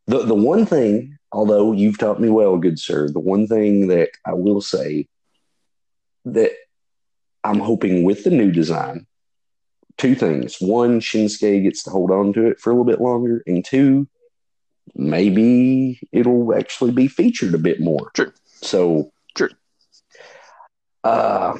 [0.07, 4.11] the the one thing, although you've taught me well, good sir, the one thing that
[4.25, 5.09] I will say
[6.25, 6.53] that
[7.45, 9.07] I'm hoping with the new design,
[9.97, 10.57] two things.
[10.61, 14.09] One, Shinsuke gets to hold on to it for a little bit longer, and two,
[14.95, 18.11] maybe it'll actually be featured a bit more.
[18.15, 18.33] True.
[18.63, 19.51] So, True.
[21.05, 21.59] Uh,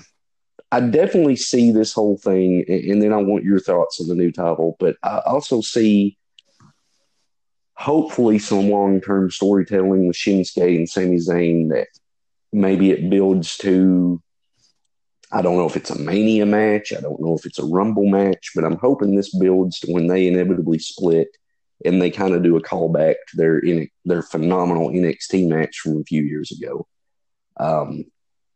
[0.73, 4.15] I definitely see this whole thing, and and then I want your thoughts on the
[4.15, 4.77] new title.
[4.81, 6.19] But I also see,
[7.77, 11.89] hopefully, some long term storytelling with Shinsuke and Sami Zayn that
[12.53, 14.23] maybe it builds to.
[15.33, 16.93] I don't know if it's a Mania match.
[16.93, 20.07] I don't know if it's a Rumble match, but I'm hoping this builds to when
[20.07, 21.29] they inevitably split
[21.85, 23.61] and they kind of do a callback to their
[24.05, 26.87] their phenomenal NXT match from a few years ago
[27.59, 28.05] um,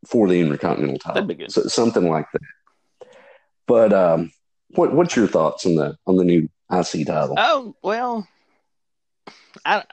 [0.07, 1.15] for the Intercontinental title.
[1.15, 1.51] That'd be good.
[1.51, 3.07] So, something like that.
[3.67, 4.31] But um,
[4.69, 7.35] what what's your thoughts on the on the new IC title?
[7.37, 8.27] Oh well,
[9.65, 9.83] I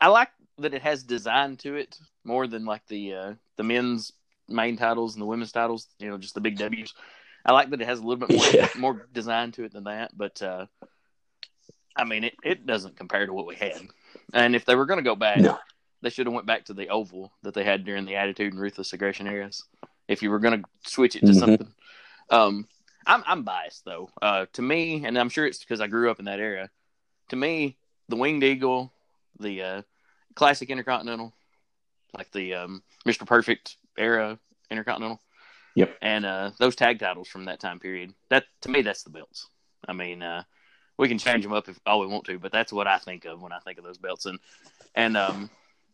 [0.00, 4.12] I like that it has design to it more than like the uh, the men's
[4.48, 5.86] main titles and the women's titles.
[5.98, 6.94] You know, just the big W's.
[7.44, 8.68] I like that it has a little bit more Yeah.
[8.78, 10.16] more design to it than that.
[10.16, 10.66] But uh,
[11.96, 13.80] I mean, it, it doesn't compare to what we had.
[14.32, 15.58] And if they were going to go back, No.
[16.00, 18.62] they should have went back to the oval that they had during the Attitude and
[18.62, 19.64] Ruthless Aggression eras.
[20.08, 21.38] If you were going to switch it to Mhm.
[21.38, 21.74] something,
[22.30, 22.66] um,
[23.06, 24.08] I'm I'm biased though.
[24.20, 26.70] Uh, to me, and I'm sure it's because I grew up in that era.
[27.30, 27.76] To me,
[28.12, 28.92] the Winged Eagle,
[29.40, 29.82] the uh,
[30.34, 31.32] classic Intercontinental,
[32.12, 33.26] like the um, Mr.
[33.26, 34.38] Perfect era
[34.70, 35.18] Intercontinental,
[35.76, 35.96] Yep.
[36.02, 38.12] and uh, those tag titles from that time period.
[38.28, 39.48] That to me, that's the belts.
[39.88, 40.42] I mean, uh,
[40.98, 43.24] we can change them up if all we want to, but that's what I think
[43.24, 44.26] of when I think of those belts.
[44.26, 44.38] And
[44.94, 45.48] and um,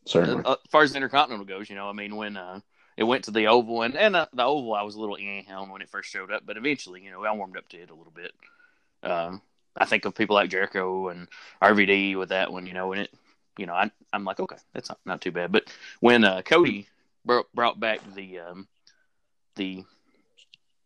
[0.05, 0.43] Certainly.
[0.45, 2.59] uh, as far as the Intercontinental goes, you know, I mean, when uh,
[2.97, 5.45] it went to the Oval, and and uh, the Oval, I was a little eh
[5.55, 7.91] on when it first showed up, but eventually, you know, I warmed up to it
[7.91, 8.33] a little bit.
[9.05, 9.41] Um,
[9.79, 11.29] I think of people like Jericho and
[11.63, 13.11] RVD with that one, you know, and it,
[13.57, 15.53] you know, I, I'm like, okay, that's not, not too bad.
[15.53, 16.89] But when uh, Cody
[17.25, 18.69] br- brought back the um,
[19.57, 19.85] the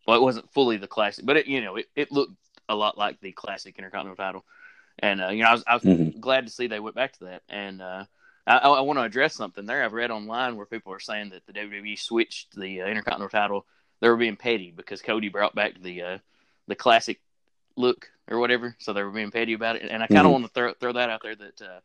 [0.07, 2.33] well, it wasn't fully the classic, but it, you know, it, it looked
[2.69, 4.45] a lot like the classic Intercontinental title,
[4.99, 6.19] and uh, you know, I was I was Mhm.
[6.19, 8.05] glad to see they went back to that, and uh,
[8.45, 9.83] I, I want to address something there.
[9.83, 13.65] I've read online where people are saying that the WWE switched the uh, Intercontinental title.
[14.01, 16.17] They were being petty because Cody brought back the uh,
[16.67, 17.21] the classic
[17.75, 19.83] look or whatever, so they were being petty about it.
[19.89, 20.31] And I kind of Mhm.
[20.31, 21.79] want to throw throw that out there that uh,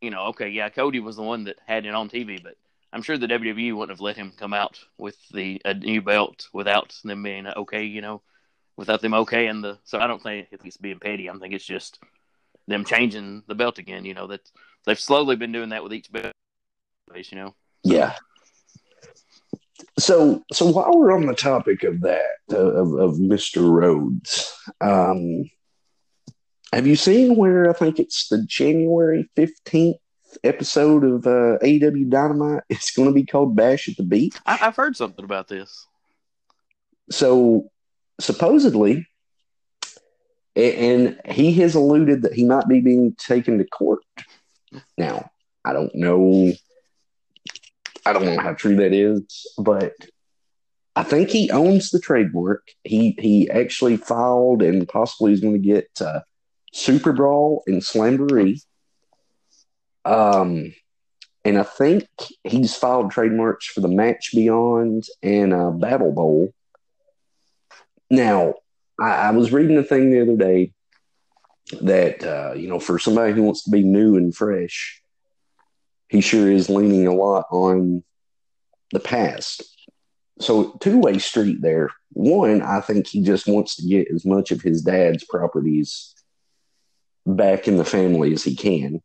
[0.00, 2.56] you know, okay, yeah, Cody was the one that had it on TV, but
[2.92, 6.48] I'm sure the WWE wouldn't have let him come out with the a new belt
[6.52, 8.22] without them being okay, you know,
[8.76, 9.78] without them okay and the.
[9.84, 11.28] So I don't think it's being petty.
[11.28, 11.98] I think it's just
[12.66, 14.04] them changing the belt again.
[14.04, 14.50] You know that
[14.84, 16.32] they've slowly been doing that with each belt,
[17.14, 17.54] you know.
[17.82, 18.14] Yeah.
[19.98, 23.68] So, so while we're on the topic of that, of, of Mr.
[23.68, 25.50] Rhodes, um,
[26.72, 29.98] have you seen where I think it's the January 15th
[30.44, 32.62] episode of uh, AEW Dynamite?
[32.68, 34.36] It's going to be called Bash at the Beach.
[34.44, 35.86] I, I've heard something about this.
[37.10, 37.70] So,
[38.20, 39.06] supposedly,
[40.54, 44.00] and he has alluded that he might be being taken to court.
[44.98, 45.30] Now,
[45.64, 46.52] I don't know.
[48.08, 49.92] I don't know how true that is, but
[50.96, 52.66] I think he owns the trademark.
[52.82, 56.20] He he actually filed and possibly is going to get uh,
[56.72, 58.62] Super Brawl and Slamboree.
[60.06, 60.72] Um,
[61.44, 62.06] and I think
[62.44, 66.54] he's filed trademarks for the Match Beyond and uh, Battle Bowl.
[68.10, 68.54] Now,
[68.98, 70.72] I, I, was reading a thing the other day
[71.82, 75.02] that uh, you know, for somebody who wants to be new and fresh,
[76.08, 78.02] he sure is leaning a lot on
[78.92, 79.62] the past.
[80.40, 81.90] So two way street there.
[82.12, 86.14] One, I think he just wants to get as much of his dad's properties
[87.26, 89.02] back in the family as he can.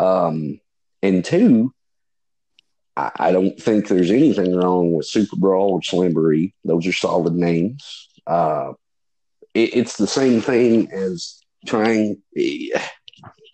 [0.00, 0.60] Um,
[1.02, 1.72] and two,
[2.96, 6.54] I, I, don't think there's anything wrong with Super Brawl or Slamboree.
[6.64, 8.08] Those are solid names.
[8.26, 8.72] Uh,
[9.54, 12.20] it, it's the same thing as trying.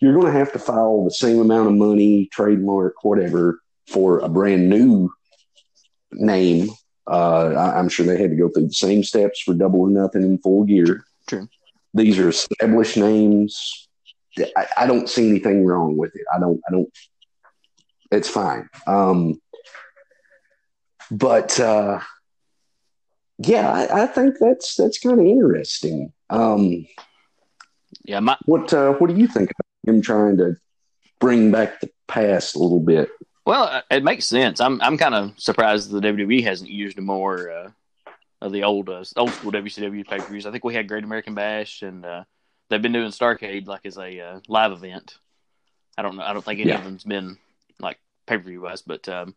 [0.01, 4.29] You're going to have to file the same amount of money, trademark, whatever, for a
[4.29, 5.11] brand new
[6.11, 6.69] name.
[7.09, 9.89] Uh, I, am sure they had to go through the same steps for double or
[9.89, 11.05] nothing in full gear.
[11.27, 11.49] True.
[11.93, 13.87] These are established names.
[14.55, 16.25] I, I, don't see anything wrong with it.
[16.33, 16.61] I don't.
[16.67, 16.89] I don't.
[18.11, 18.69] It's fine.
[18.85, 19.41] Um,
[21.11, 21.99] but uh,
[23.39, 26.13] yeah, I, I, think that's that's kind of interesting.
[26.29, 26.85] Um,
[28.03, 28.19] yeah.
[28.19, 30.55] My- what uh, What do you think about him trying to
[31.19, 33.09] bring back the past a little bit?
[33.45, 34.61] Well, uh, it makes sense.
[34.61, 37.69] I'm I'm kind of surprised the WWE hasn't used more uh,
[38.41, 40.45] of the old uh, old school WCW pay per views.
[40.45, 42.23] I think we had Great American Bash, and uh,
[42.69, 45.17] they've been doing Starcade like as a uh, live event.
[45.97, 46.23] I don't know.
[46.23, 46.77] I don't think any yeah.
[46.77, 47.37] of them's been
[47.79, 47.97] like
[48.27, 49.35] pay per view wise, but um,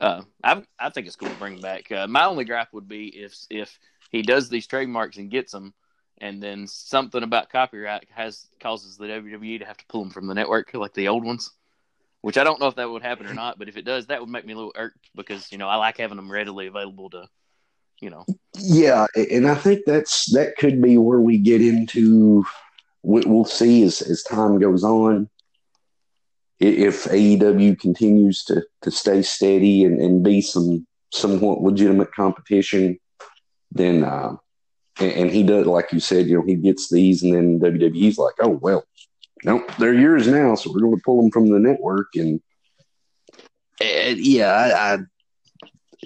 [0.00, 1.92] uh, I I think it's cool to bring back.
[1.92, 3.78] Uh, my only gripe would be if if
[4.10, 5.74] he does these trademarks and gets them,
[6.18, 10.26] and then something about copyright has causes the WWE to have to pull them from
[10.26, 11.50] the network like the old ones.
[12.22, 14.20] Which I don't know if that would happen or not, but if it does, that
[14.20, 17.10] would make me a little irked because you know I like having them readily available
[17.10, 17.28] to
[18.00, 18.24] you know.
[18.54, 22.44] Yeah, and I think that's that could be where we get into.
[23.02, 25.28] We'll see as as time goes on.
[26.58, 32.98] If AEW continues to to stay steady and, and be some somewhat legitimate competition,
[33.70, 34.36] then uh,
[34.98, 38.18] and, and he does like you said, you know, he gets these, and then WWE's
[38.18, 38.84] like, oh well,
[39.44, 42.40] nope, they're yours now, so we're going to pull them from the network, and,
[43.80, 44.98] and yeah, I, I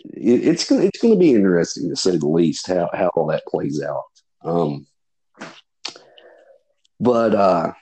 [0.04, 3.46] it, it's gonna it's gonna be interesting to say the least how how all that
[3.46, 4.04] plays out.
[4.42, 4.86] Um,
[6.98, 7.72] but uh,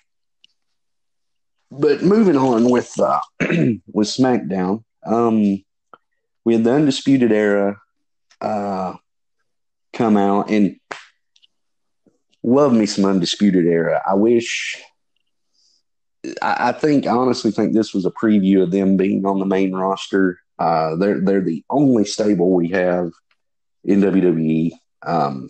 [1.71, 5.65] but moving on with uh, with SmackDown, um,
[6.45, 7.81] we had the Undisputed Era
[8.41, 8.95] uh,
[9.99, 10.77] come out and
[12.43, 14.03] love me some Undisputed Era.
[14.09, 14.83] I wish.
[16.43, 19.73] I, think I honestly think this was a preview of them being on the main
[19.73, 23.13] roster uh, they're they're the only stable we have
[23.85, 24.73] in WWE.
[25.03, 25.49] Um,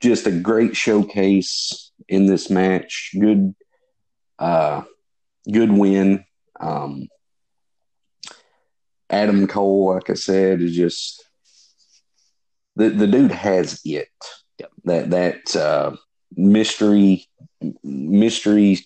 [0.00, 3.10] just a great showcase in this match.
[3.18, 3.54] Good,
[4.38, 4.82] uh,
[5.50, 6.24] good win.
[6.60, 7.08] Um,
[9.10, 11.24] Adam Cole, like I said, is just
[12.76, 14.08] the the dude has it.
[14.58, 14.70] Yep.
[14.84, 15.96] That that uh,
[16.36, 17.26] mystery
[17.82, 18.78] mystery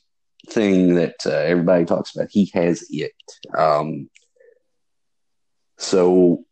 [0.49, 2.29] thing that uh, everybody talks about.
[2.31, 3.13] He has it.
[3.57, 4.09] Um,
[5.79, 6.45] so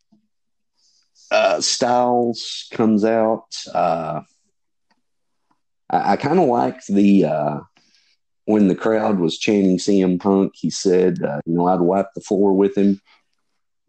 [1.31, 3.47] uh, Styles comes out.
[3.73, 4.23] Uh,
[5.91, 7.61] I, I kind of liked the uh,
[8.45, 10.53] when the crowd was chanting CM Punk.
[10.55, 13.01] He said, uh, "You know, I'd wipe the floor with him."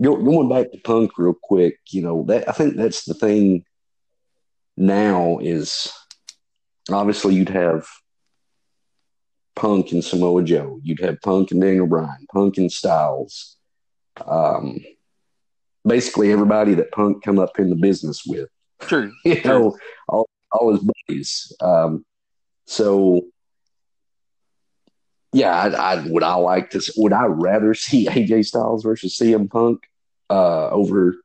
[0.01, 3.65] Go, going back to Punk real quick, you know that I think that's the thing.
[4.77, 5.91] Now is
[6.89, 7.85] obviously you'd have
[9.55, 10.79] Punk and Samoa Joe.
[10.83, 13.57] You'd have Punk and Daniel Bryan, Punk and Styles.
[14.25, 14.79] Um,
[15.85, 18.49] basically everybody that Punk come up in the business with.
[18.79, 19.11] True.
[19.25, 19.77] you know,
[20.07, 21.51] all, all his buddies.
[21.59, 22.05] Um,
[22.65, 23.23] so
[25.31, 29.49] yeah, I, I, would I like to would I rather see AJ Styles versus CM
[29.49, 29.83] Punk
[30.29, 31.15] uh, over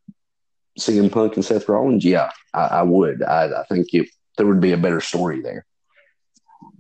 [0.79, 2.05] CM Punk and Seth Rollins?
[2.05, 3.23] Yeah, I, I would.
[3.23, 5.65] I, I think it, there would be a better story there.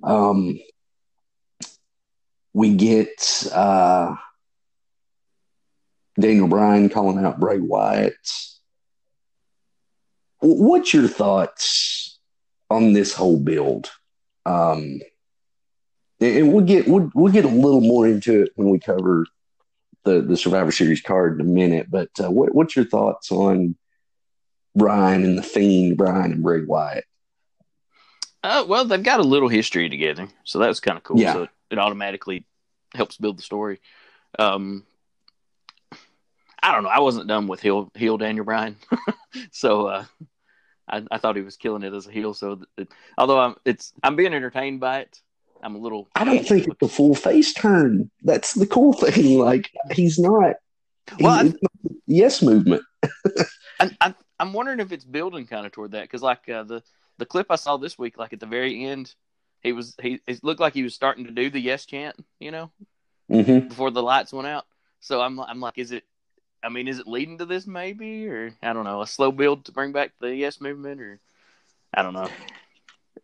[0.02, 0.58] Um,
[2.52, 4.14] we get uh,
[6.18, 8.14] Daniel Bryan calling out Bray Wyatt.
[10.40, 12.18] What's your thoughts
[12.70, 13.90] on this whole build?
[14.44, 15.00] Um,
[16.24, 19.26] and we'll get we'll, we'll get a little more into it when we cover
[20.04, 21.90] the the Survivor Series card in a minute.
[21.90, 23.76] But uh, what, what's your thoughts on
[24.74, 27.04] Bryan and the Fiend, Bryan and Bray Wyatt?
[28.42, 31.18] Uh, well, they've got a little history together, so that's kind of cool.
[31.18, 31.32] Yeah.
[31.32, 32.46] So it automatically
[32.94, 33.80] helps build the story.
[34.38, 34.84] Um,
[36.62, 36.90] I don't know.
[36.90, 38.76] I wasn't done with heel heel Daniel Bryan,
[39.50, 40.04] so uh,
[40.88, 42.34] I, I thought he was killing it as a heel.
[42.34, 45.20] So it, although I'm it's I'm being entertained by it,
[45.64, 46.08] I'm a little.
[46.14, 48.10] I don't think it's a full face turn.
[48.22, 49.38] That's the cool thing.
[49.38, 50.56] Like he's not.
[51.18, 51.72] Well, he- not
[52.06, 52.82] yes movement.
[53.80, 56.82] I, I, I'm wondering if it's building kind of toward that because, like uh, the
[57.18, 59.14] the clip I saw this week, like at the very end,
[59.62, 62.50] he was he it looked like he was starting to do the yes chant, you
[62.50, 62.70] know,
[63.28, 64.66] hmm before the lights went out.
[65.00, 66.04] So I'm I'm like, is it?
[66.62, 69.64] I mean, is it leading to this maybe, or I don't know, a slow build
[69.66, 71.20] to bring back the yes movement, or
[71.92, 72.28] I don't know.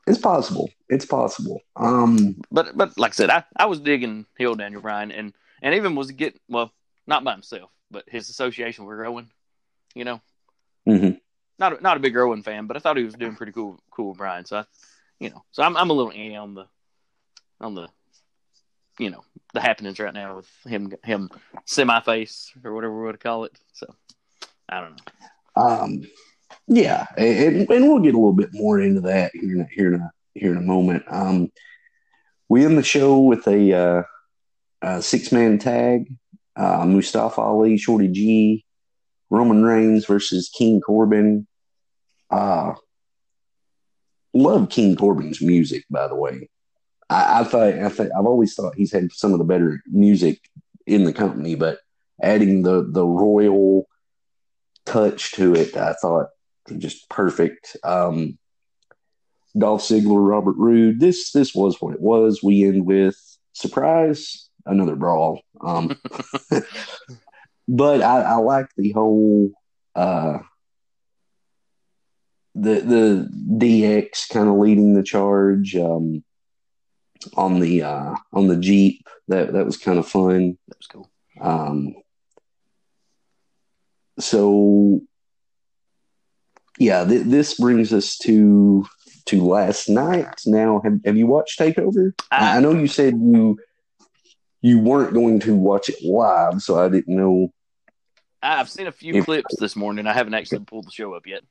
[0.06, 0.70] It's possible.
[0.88, 1.60] It's possible.
[1.76, 5.74] Um, But but like I said, I, I was digging heel Daniel Bryan and and
[5.74, 6.72] even was getting well,
[7.06, 9.30] not by himself, but his association with Rowan,
[9.94, 10.20] you know.
[10.88, 11.18] mm-hmm.
[11.58, 13.78] not a, not a big Rowan fan, but I thought he was doing pretty cool
[13.90, 14.44] cool with Bryan.
[14.46, 14.64] So I,
[15.18, 16.66] you know, so I'm I'm a little eh on the
[17.60, 17.88] on the
[18.98, 19.24] you know
[19.54, 21.30] the happenings right now with him him
[21.66, 23.58] semi face or whatever we would call it.
[23.72, 23.94] So
[24.68, 25.62] I don't know.
[25.62, 26.02] Um,
[26.70, 29.92] yeah, and, and we'll get a little bit more into that here in a, here
[29.92, 31.02] in a, here in a moment.
[31.08, 31.50] Um,
[32.48, 34.02] we end the show with a, uh,
[34.80, 36.06] a six man tag:
[36.54, 38.64] uh, Mustafa Ali, Shorty G,
[39.30, 41.48] Roman Reigns versus King Corbin.
[42.30, 42.74] Uh,
[44.32, 46.48] love King Corbin's music, by the way.
[47.08, 50.38] I, I thought I think I've always thought he's had some of the better music
[50.86, 51.78] in the company, but
[52.22, 53.88] adding the the royal
[54.86, 56.28] touch to it, I thought
[56.78, 57.76] just perfect.
[57.84, 58.38] Um,
[59.56, 61.00] Dolph Ziggler, Robert Roode.
[61.00, 62.42] This this was what it was.
[62.42, 63.16] We end with
[63.52, 65.40] surprise, another brawl.
[65.60, 65.98] Um,
[67.68, 69.50] but I, I like the whole
[69.94, 70.38] uh,
[72.54, 76.22] the the DX kind of leading the charge um,
[77.36, 79.06] on the uh, on the Jeep.
[79.28, 80.58] That that was kind of fun.
[80.68, 81.10] That was cool.
[81.40, 81.94] Um,
[84.20, 85.00] so,
[86.80, 88.86] yeah, th- this brings us to
[89.26, 90.40] to last night.
[90.46, 92.12] Now, have, have you watched Takeover?
[92.32, 93.58] I, I know you said you
[94.62, 97.52] you weren't going to watch it live, so I didn't know.
[98.42, 100.06] I've seen a few If- clips this morning.
[100.06, 101.42] I haven't actually pulled the show up yet.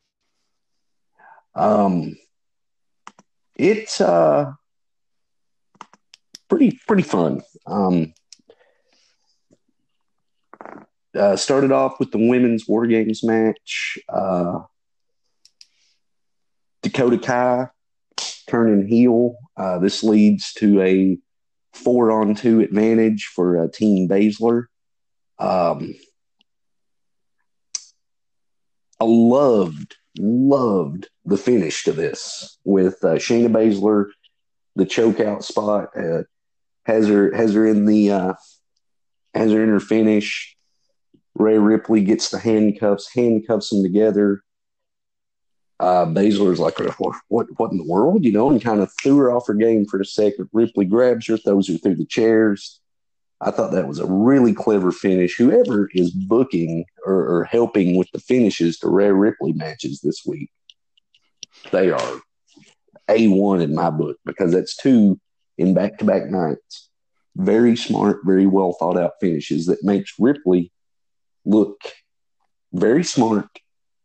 [1.55, 2.17] Um,
[3.55, 4.53] it's uh
[6.49, 7.41] pretty pretty fun.
[7.67, 8.13] Um,
[11.15, 13.99] uh, started off with the women's war games match.
[14.07, 14.61] Uh,
[16.91, 17.67] Dakota Kai
[18.47, 19.35] turning heel.
[19.55, 21.17] Uh, this leads to a
[21.73, 24.65] four on two advantage for uh, Team Baszler.
[25.37, 25.95] Um,
[28.99, 34.07] I loved loved the finish to this with uh, Shayna Baszler,
[34.75, 36.23] the choke out spot uh,
[36.85, 38.33] has her has her in the uh,
[39.33, 40.55] has her in her finish.
[41.35, 44.43] Rhea Ripley gets the handcuffs, handcuffs them together.
[45.79, 49.17] Uh, Baszler's like, what, what, what in the world, you know, and kind of threw
[49.17, 50.49] her off her game for a second.
[50.51, 52.81] Ripley grabs her, throws her through the chairs.
[53.41, 55.37] I thought that was a really clever finish.
[55.37, 60.51] Whoever is booking or, or helping with the finishes to Rhea Ripley matches this week,
[61.71, 62.21] they are
[63.07, 65.17] A1 in my book because that's two
[65.57, 66.89] in back to back nights.
[67.37, 70.73] Very smart, very well thought out finishes that makes Ripley
[71.45, 71.79] look
[72.73, 73.47] very smart,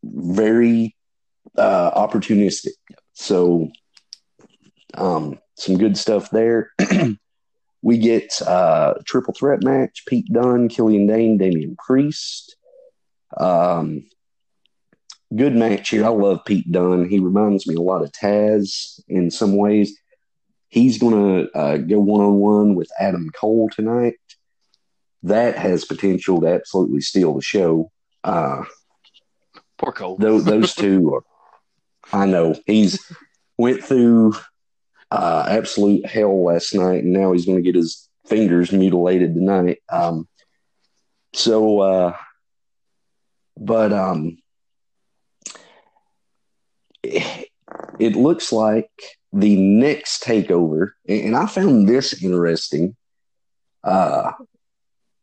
[0.05, 0.95] very
[1.57, 2.73] uh, opportunistic.
[3.13, 3.69] So,
[4.95, 6.73] um, some good stuff there.
[7.83, 12.57] we get uh, triple threat match: Pete Dunne, Killian Dain, Damian Priest.
[13.37, 14.07] Um,
[15.35, 16.05] good match here.
[16.05, 17.09] I love Pete Dunne.
[17.09, 19.99] He reminds me a lot of Taz in some ways.
[20.69, 24.15] He's going to uh, go one on one with Adam Cole tonight.
[25.23, 27.91] That has potential to absolutely steal the show.
[28.23, 28.65] Uh,
[29.79, 30.17] Poor Cole.
[30.17, 31.23] those, those two are,
[32.13, 32.99] I know he's
[33.57, 34.35] went through
[35.11, 39.79] uh, absolute hell last night, and now he's going to get his fingers mutilated tonight.
[39.91, 40.29] Um,
[41.33, 42.17] so, uh,
[43.57, 44.39] but um,
[47.03, 48.91] it, looks like
[49.33, 52.97] the next takeover, and, and I found this interesting.
[53.83, 54.33] Uh,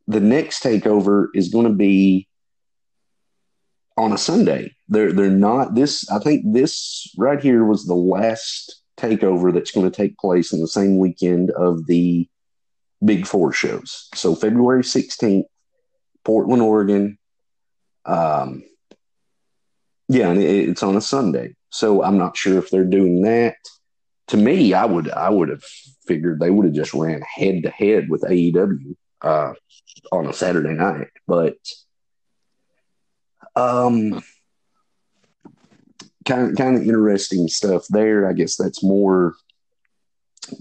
[0.08, 2.28] the next takeover is going to be
[3.98, 4.76] on a Sunday.
[4.90, 6.10] They're they're not this.
[6.10, 10.62] I think this right here was the last takeover that's going to take place in
[10.62, 12.28] the same weekend of the
[13.04, 14.10] Big Four shows.
[14.16, 15.48] So February sixteenth,
[16.24, 17.18] Portland, Oregon.
[18.06, 18.64] Um,
[20.08, 21.56] yeah, and it, it's on a Sunday.
[21.70, 23.56] So I'm not sure if they're doing that
[24.32, 25.64] to me, I would I would have
[26.08, 29.54] figured they would have just ran head to head with AEW uh,
[30.14, 31.58] on a Saturday night, but
[33.56, 34.24] um,
[36.26, 38.28] kind of, kind of interesting stuff there.
[38.28, 39.36] I guess that's more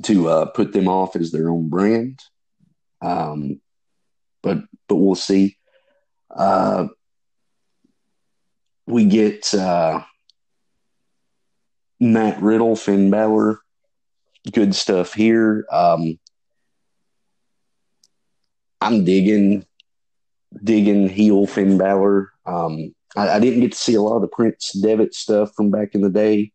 [0.03, 2.21] to uh, put them off as their own brand.
[3.03, 3.61] Um,
[4.43, 5.57] but but we'll see.
[6.31, 6.89] Uh,
[8.87, 10.03] we get uh,
[11.99, 13.61] Matt Riddle, Finn Balor.
[14.53, 15.67] Good stuff here.
[15.71, 16.19] Um,
[18.81, 19.67] I'm digging
[20.63, 22.31] digging heel Finn Balor.
[22.47, 25.71] Um, I, I, didn't get to see a lot of the Prince Devitt stuff from
[25.71, 26.53] back in the day,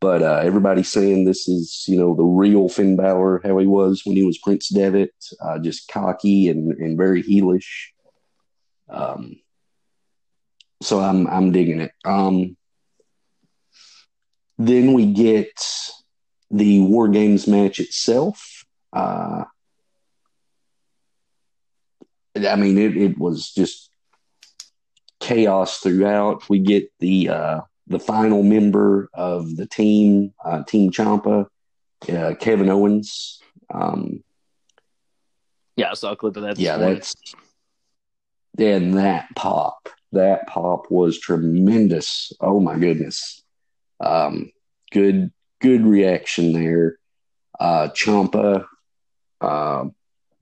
[0.00, 4.02] but uh, everybody's saying this is you know the real Finn Balor, how he was
[4.04, 7.88] when he was Prince Devitt, uh, just cocky and, and very heelish.
[8.88, 9.36] Um,
[10.82, 11.92] so I'm I'm digging it.
[12.04, 12.56] Um,
[14.58, 15.52] then we get
[16.50, 18.64] the War Games match itself.
[18.92, 19.44] Uh,
[22.36, 23.90] I mean, it, it was just
[25.20, 26.48] chaos throughout.
[26.48, 31.46] We get the uh, the final member of the team, uh, Team Ciampa,
[32.08, 33.40] uh, Kevin Owens.
[33.72, 34.22] Um,
[35.76, 36.58] yeah, I saw a clip of that.
[36.58, 36.94] yeah, morning.
[36.94, 37.14] that's
[38.58, 42.32] and that pop, that pop was tremendous.
[42.40, 43.42] Oh my goodness,
[44.00, 44.50] um,
[44.90, 46.98] good good reaction there.
[47.58, 48.66] Uh, Ciampa
[49.40, 49.84] uh,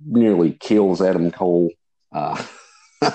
[0.04, 1.70] nearly kills Adam Cole.
[2.12, 2.42] Uh,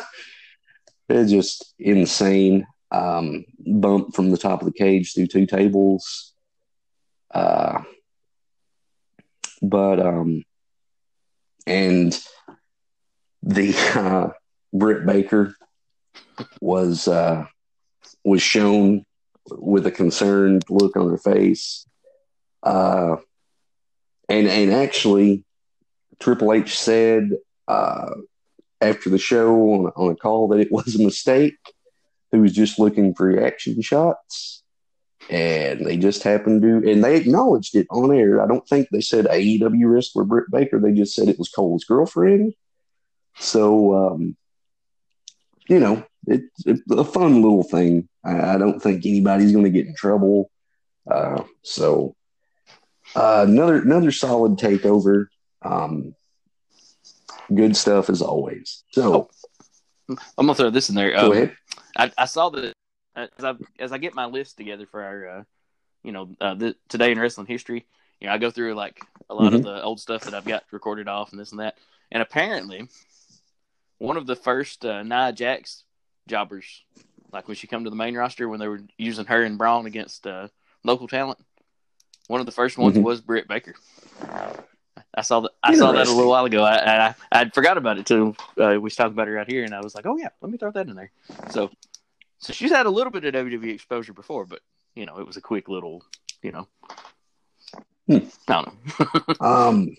[1.10, 2.66] it's just insane.
[2.92, 6.34] Um, bump from the top of the cage through two tables.
[7.34, 7.84] Uh,
[9.62, 10.44] but um,
[11.66, 12.20] and
[13.44, 14.30] the uh,
[14.74, 15.56] Britt Baker
[16.60, 17.46] was uh,
[18.24, 19.06] was shown
[19.50, 21.86] with a concerned look on her face,
[22.64, 23.18] uh,
[24.28, 25.44] and and actually,
[26.22, 27.32] Triple H said
[27.68, 28.12] uh,
[28.80, 31.58] after the show on, on a call that it was a mistake.
[32.32, 34.64] He was just looking for reaction shots,
[35.30, 38.42] and they just happened to, and they acknowledged it on air.
[38.42, 40.80] I don't think they said AEW wrestler Britt Baker.
[40.80, 42.54] They just said it was Cole's girlfriend.
[43.38, 44.38] So, um,
[45.68, 48.08] you know, it, it's a fun little thing.
[48.24, 50.50] I, I don't think anybody's going to get in trouble.
[51.10, 52.16] Uh, so,
[53.16, 55.28] uh, another another solid takeover.
[55.62, 56.16] Um,
[57.54, 58.84] good stuff as always.
[58.92, 59.30] So
[60.10, 61.12] oh, I'm gonna throw this in there.
[61.12, 61.56] Go um, ahead.
[61.98, 62.74] I, I, saw that
[63.16, 65.44] as I as I get my list together for our, uh,
[66.04, 67.86] you know, uh, the, today in wrestling history.
[68.20, 69.00] You know, I go through like
[69.30, 69.56] a lot mm-hmm.
[69.56, 71.78] of the old stuff that I've got recorded off and this and that.
[72.12, 72.88] And apparently,
[73.98, 75.84] one of the first uh, Nia Jax
[76.28, 76.84] jobbers,
[77.32, 79.86] like when she come to the main roster when they were using her and Braun
[79.86, 80.50] against uh,
[80.84, 81.40] local talent,
[82.28, 83.04] one of the first ones mm-hmm.
[83.04, 83.76] was Britt Baker.
[85.14, 85.52] I saw that.
[85.62, 86.64] I saw that a little while ago.
[86.64, 88.36] I I, I forgot about it too.
[88.58, 90.58] Uh, we talking about it right here, and I was like, "Oh yeah, let me
[90.58, 91.12] throw that in there."
[91.50, 91.70] So,
[92.40, 94.62] so she's had a little bit of WWE exposure before, but
[94.96, 96.04] you know, it was a quick little,
[96.42, 96.68] you know,
[98.08, 98.20] hmm.
[98.48, 99.36] I don't know.
[99.46, 99.98] um,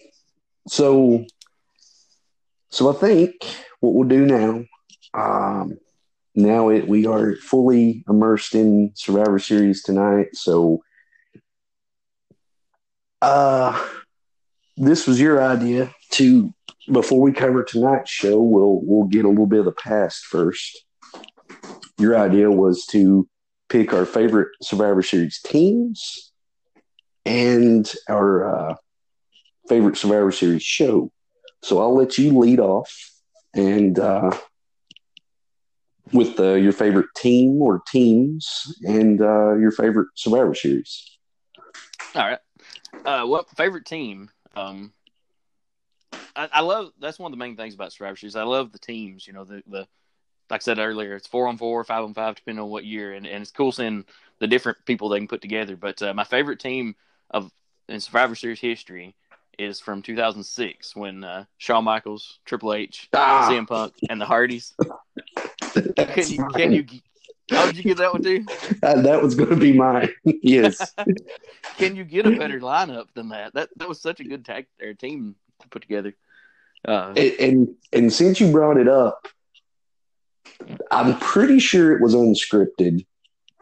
[0.67, 1.27] so,
[2.71, 3.35] so I think
[3.81, 4.65] what we'll do now,
[5.13, 5.79] um,
[6.35, 10.83] now it we are fully immersed in Survivor Series tonight, so,
[13.21, 13.89] uh
[14.77, 16.53] this was your idea to
[16.91, 20.85] before we cover tonight's show, we'll we'll get a little bit of the past first.
[21.99, 23.29] Your idea was to
[23.69, 26.33] pick our favorite Survivor Series teams
[27.25, 28.75] and our uh,
[29.69, 31.13] favorite Survivor Series show.
[31.63, 32.93] So I'll let you lead off
[33.55, 34.37] and uh,
[36.13, 41.19] with uh, your favorite team or teams and uh, your favorite Survivor Series.
[42.15, 42.39] All right.
[43.05, 44.29] Uh, what favorite team?
[44.55, 44.93] Um,
[46.37, 48.37] I, I, love that's one of the main things about Survivor Series.
[48.37, 49.27] I love the teams.
[49.27, 49.89] You know, the the
[50.51, 53.15] like I said earlier, it's four on four, five on five, depending on what year,
[53.15, 54.05] and, and it's cool seeing
[54.39, 55.77] the different people they can put together.
[55.77, 56.95] But uh, my favorite team
[57.31, 57.51] of
[57.89, 59.15] in Survivor Series history
[59.59, 63.49] is from 2006 when uh, Shawn Michaels, Triple H, ah.
[63.51, 64.75] CM Punk, and the Hardys.
[65.97, 66.87] can you, can you
[67.53, 68.45] how did you get that one too?
[68.83, 70.09] Uh, that was going to be mine.
[70.25, 70.93] yes.
[71.77, 73.55] Can you get a better lineup than that?
[73.55, 76.15] That that was such a good tag their team to put together.
[76.87, 79.29] Uh, and, and and since you brought it up,
[80.91, 83.07] I'm pretty sure it was unscripted,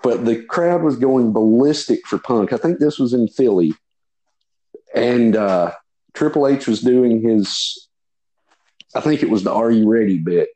[0.02, 2.54] but the crowd was going ballistic for Punk.
[2.54, 3.74] I think this was in Philly,
[4.94, 5.72] and uh,
[6.14, 7.88] Triple H was doing his.
[8.94, 10.48] I think it was the "Are you ready?" bit,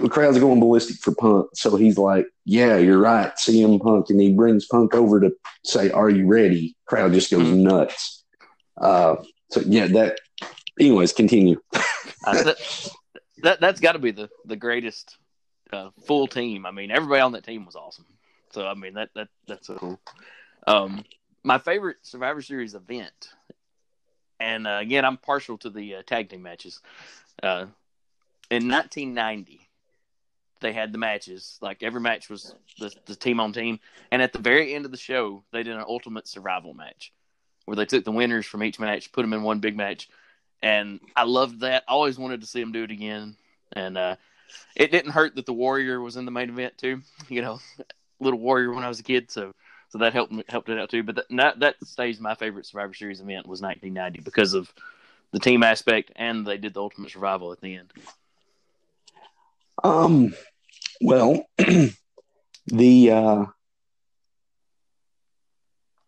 [0.00, 1.48] the crowd's going ballistic for Punk.
[1.54, 5.32] So he's like, yeah, you're right, CM Punk, and he brings Punk over to
[5.64, 7.64] say, "Are you ready?" Crowd just goes mm-hmm.
[7.64, 8.24] nuts.
[8.76, 9.16] Uh,
[9.50, 10.18] so yeah, that.
[10.78, 11.60] Anyways, continue.
[11.72, 12.90] uh, that,
[13.42, 15.16] that that's got to be the the greatest
[15.72, 16.66] uh, full team.
[16.66, 18.06] I mean, everybody on that team was awesome.
[18.52, 20.00] So I mean that that that's so cool.
[20.66, 21.04] Um,
[21.42, 23.30] my favorite Survivor Series event,
[24.40, 26.80] and uh, again, I'm partial to the uh, tag team matches.
[27.42, 27.66] Uh,
[28.50, 29.65] in 1990,
[30.60, 31.58] they had the matches.
[31.60, 33.80] Like every match was the, the team on team,
[34.10, 37.12] and at the very end of the show, they did an ultimate survival match
[37.64, 40.08] where they took the winners from each match, put them in one big match,
[40.62, 41.84] and I loved that.
[41.88, 43.36] I always wanted to see them do it again,
[43.72, 44.16] and uh,
[44.74, 47.02] it didn't hurt that the Warrior was in the main event too.
[47.28, 47.60] You know,
[48.20, 49.52] little Warrior when I was a kid, so
[49.88, 51.02] so that helped helped it out too.
[51.02, 54.72] But that that stays my favorite Survivor Series event was 1990 because of
[55.32, 57.92] the team aspect, and they did the Ultimate Survival at the end.
[59.82, 60.34] Um,
[61.00, 61.44] well,
[62.66, 63.44] the uh,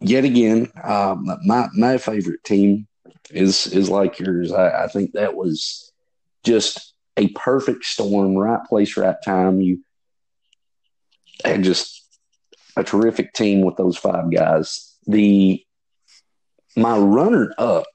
[0.00, 2.86] yet again, uh, my my favorite team
[3.30, 4.52] is is like yours.
[4.52, 5.92] I, I think that was
[6.44, 9.60] just a perfect storm, right place, right time.
[9.60, 9.80] You
[11.44, 12.04] had just
[12.76, 14.96] a terrific team with those five guys.
[15.06, 15.62] The
[16.76, 17.86] my runner up,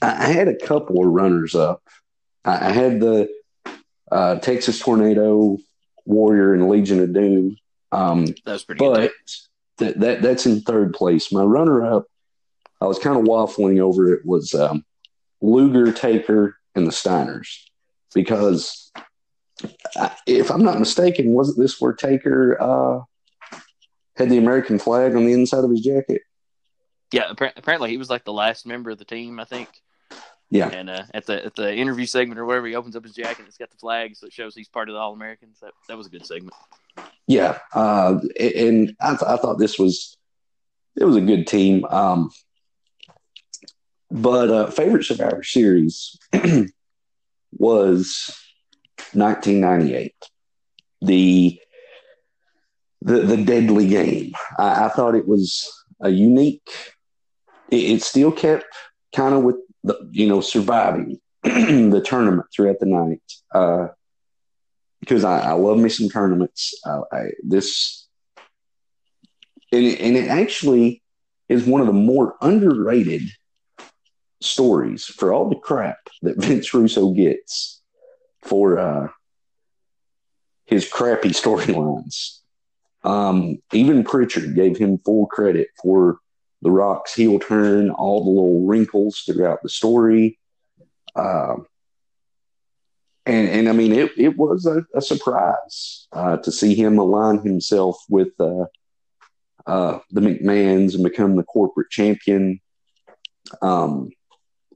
[0.00, 1.82] I had a couple of runners up.
[2.44, 3.28] I had the
[4.10, 5.58] uh, Texas Tornado,
[6.04, 7.56] Warrior, and Legion of Doom.
[7.92, 9.12] Um, that's pretty but
[9.78, 11.32] that, that that's in third place.
[11.32, 12.06] My runner up,
[12.80, 14.84] I was kind of waffling over it, was um,
[15.40, 17.64] Luger, Taker, and the Steiners
[18.14, 18.92] because
[20.26, 23.00] if I'm not mistaken, wasn't this where Taker uh,
[24.16, 26.22] had the American flag on the inside of his jacket?
[27.12, 29.68] Yeah, apparently he was like the last member of the team, I think.
[30.50, 33.14] Yeah, and uh, at the at the interview segment or whatever, he opens up his
[33.14, 33.38] jacket.
[33.38, 35.58] And it's got the flag, so it shows he's part of the All Americans.
[35.60, 36.54] That that was a good segment.
[37.28, 40.16] Yeah, uh, and I, th- I thought this was
[40.96, 41.84] it was a good team.
[41.84, 42.30] Um,
[44.10, 46.18] but uh, favorite Survivor Series
[47.52, 48.36] was
[49.12, 50.14] 1998.
[51.02, 51.60] The
[53.02, 54.32] the the deadly game.
[54.58, 55.70] I, I thought it was
[56.00, 56.68] a unique.
[57.70, 58.66] It, it still kept
[59.14, 63.22] kind of with the you know surviving the tournament throughout the night
[63.54, 63.88] uh,
[65.00, 66.78] because I, I, love me some tournaments.
[66.84, 68.06] Uh, I, this
[69.72, 71.02] and it, and it actually
[71.48, 73.22] is one of the more underrated
[74.40, 77.82] stories for all the crap that Vince Russo gets
[78.42, 79.08] for uh,
[80.66, 82.38] his crappy storylines.
[83.02, 86.18] Um, even Prichard gave him full credit for
[86.62, 90.38] the Rock's heel turn, all the little wrinkles throughout the story.
[91.14, 91.56] Uh,
[93.26, 97.38] and, and I mean, it, it was a, a surprise uh, to see him align
[97.38, 98.64] himself with uh,
[99.66, 102.60] uh the McMahons and become the corporate champion.
[103.62, 104.10] Um,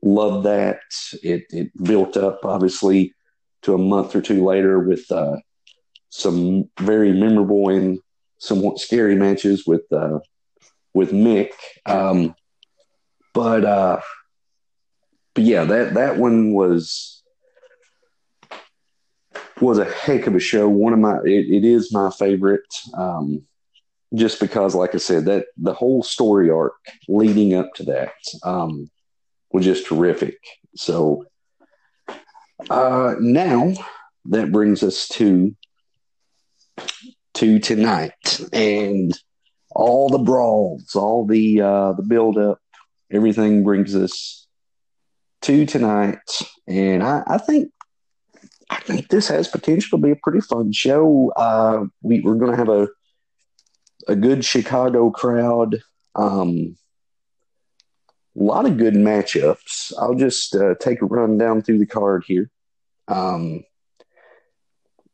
[0.04, 0.80] Love that.
[1.22, 3.14] It, it built up, obviously,
[3.62, 5.36] to a month or two later with uh,
[6.10, 7.98] some very memorable and
[8.36, 10.18] somewhat scary matches with uh,
[10.94, 11.50] with Mick.
[11.84, 12.34] Um,
[13.34, 14.00] but uh,
[15.34, 17.22] but yeah, that that one was
[19.60, 20.68] was a heck of a show.
[20.68, 22.62] One of my it, it is my favorite.
[22.96, 23.42] Um,
[24.14, 26.76] just because, like I said, that the whole story arc
[27.08, 28.12] leading up to that,
[28.44, 28.88] um,
[29.52, 30.38] was just terrific.
[30.76, 31.26] So
[32.70, 33.72] uh, now
[34.26, 35.56] that brings us to
[37.34, 39.12] to tonight and
[39.74, 42.60] all the brawls, all the uh, the build up,
[43.10, 44.46] everything brings us
[45.42, 46.18] to tonight.
[46.66, 47.70] And I, I think
[48.70, 51.32] I think this has potential to be a pretty fun show.
[51.36, 52.88] Uh, we, we're going to have a
[54.06, 55.82] a good Chicago crowd.
[56.14, 56.76] Um,
[58.38, 59.92] a lot of good matchups.
[59.98, 62.50] I'll just uh, take a run down through the card here.
[63.06, 63.64] Um,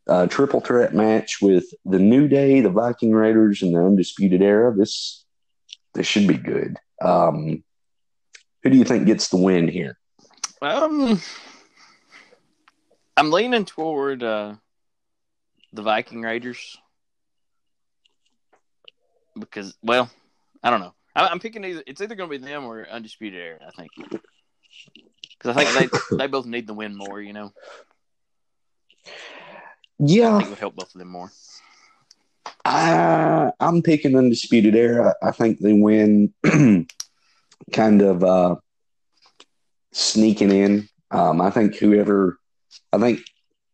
[0.06, 4.74] a triple threat match with the New Day, the Viking Raiders, and the Undisputed Era.
[4.74, 5.24] This
[5.94, 6.76] this should be good.
[7.02, 7.64] Um,
[8.62, 9.98] who do you think gets the win here?
[10.62, 11.20] Um,
[13.16, 14.54] I'm leaning toward uh,
[15.72, 16.76] the Viking Raiders
[19.38, 20.10] because, well,
[20.62, 20.94] I don't know.
[21.16, 21.82] I'm picking either.
[21.86, 23.58] It's either going to be them or Undisputed Era.
[23.66, 23.90] I think
[25.38, 27.20] because I think they they both need the win more.
[27.20, 27.52] You know.
[30.02, 31.30] Yeah, I think would help both of them more.
[32.64, 35.14] I I'm picking Undisputed Era.
[35.22, 36.32] I think they win,
[37.72, 38.56] kind of uh,
[39.92, 40.88] sneaking in.
[41.10, 42.38] Um, I think whoever,
[42.92, 43.20] I think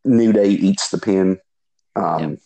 [0.05, 1.39] New Day eats the pin.
[1.95, 2.39] Um,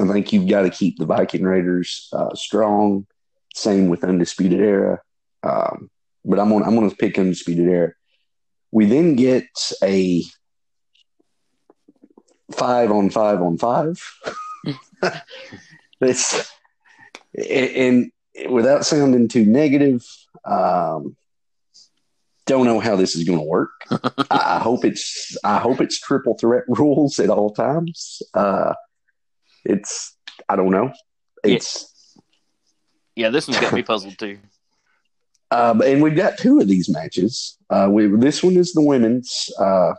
[0.00, 3.06] I think you've got to keep the Viking Raiders uh, strong.
[3.54, 5.00] Same with Undisputed Era.
[5.42, 5.90] Um,
[6.24, 6.62] but I'm on.
[6.62, 7.92] I'm going to pick Undisputed Era.
[8.72, 9.46] We then get
[9.82, 10.24] a
[12.52, 14.00] five on five on five.
[16.00, 16.50] this
[17.36, 18.10] and,
[18.48, 20.04] without sounding too negative,
[20.44, 21.16] um,
[22.46, 23.70] don't know how this is going to work.
[24.30, 28.22] I hope it's I hope it's triple threat rules at all times.
[28.34, 28.74] Uh,
[29.64, 30.16] it's
[30.48, 30.92] I don't know.
[31.44, 31.92] It's
[33.14, 34.38] yeah, this one's got me puzzled too.
[35.50, 37.56] Um, and we've got two of these matches.
[37.70, 39.50] Uh, we this one is the women's.
[39.58, 39.94] Uh,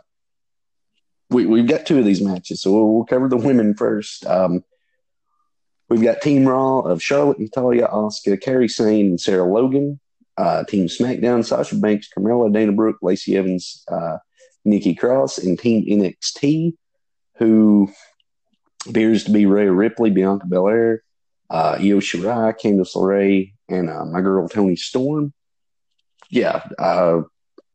[1.30, 4.26] we we've got two of these matches, so we'll, we'll cover the women first.
[4.26, 4.64] Um,
[5.88, 10.00] we've got Team Raw of Charlotte, Natalya, Asuka, Kairi Sane, and Sarah Logan.
[10.36, 14.18] Uh, Team SmackDown: Sasha Banks, Carmella, Dana Brooke, Lacey Evans, uh,
[14.64, 16.74] Nikki Cross, and Team NXT,
[17.36, 17.90] who
[18.88, 21.02] appears to be Rhea Ripley, Bianca Belair,
[21.50, 25.32] uh, Io Shirai, Candice LeRae, and uh, my girl Toni Storm.
[26.30, 27.22] Yeah, uh,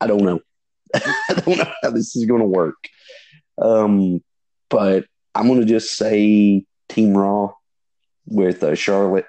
[0.00, 0.40] I don't know.
[0.94, 2.76] I don't know how this is going to work.
[3.58, 4.22] Um,
[4.68, 7.52] but I'm going to just say Team Raw
[8.26, 9.26] with uh, Charlotte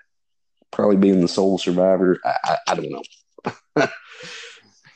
[0.71, 2.19] probably being the sole survivor.
[2.23, 3.87] I, I, I don't know.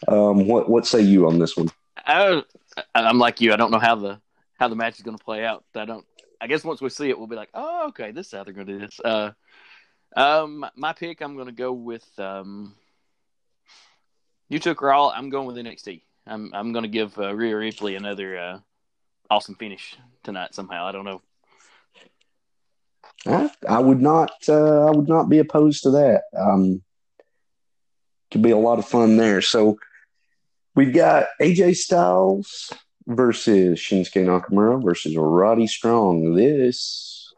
[0.31, 1.69] um, what what say you on this one?
[2.05, 2.43] I,
[2.95, 3.53] I'm like you.
[3.53, 4.19] I don't know how the
[4.59, 5.63] how the match is going to play out.
[5.75, 6.05] I don't.
[6.41, 8.53] I guess once we see it, we'll be like, oh, okay, this is how they're
[8.53, 8.99] going to do this.
[9.03, 9.31] Uh,
[10.15, 12.07] um, my pick, I'm going to go with.
[12.17, 12.75] Um,
[14.47, 15.09] you took Raw.
[15.09, 16.01] I'm going with NXT.
[16.25, 18.59] I'm I'm going to give uh, Rhea Ripley another uh,
[19.29, 20.53] awesome finish tonight.
[20.53, 21.21] Somehow, I don't know.
[23.25, 24.31] I, I would not.
[24.47, 26.23] Uh, I would not be opposed to that.
[26.37, 26.81] Um,
[28.31, 29.41] could be a lot of fun there.
[29.41, 29.77] So
[30.75, 32.71] we've got AJ Styles
[33.07, 36.35] versus Shinsuke Nakamura versus Roddy Strong.
[36.35, 37.33] This,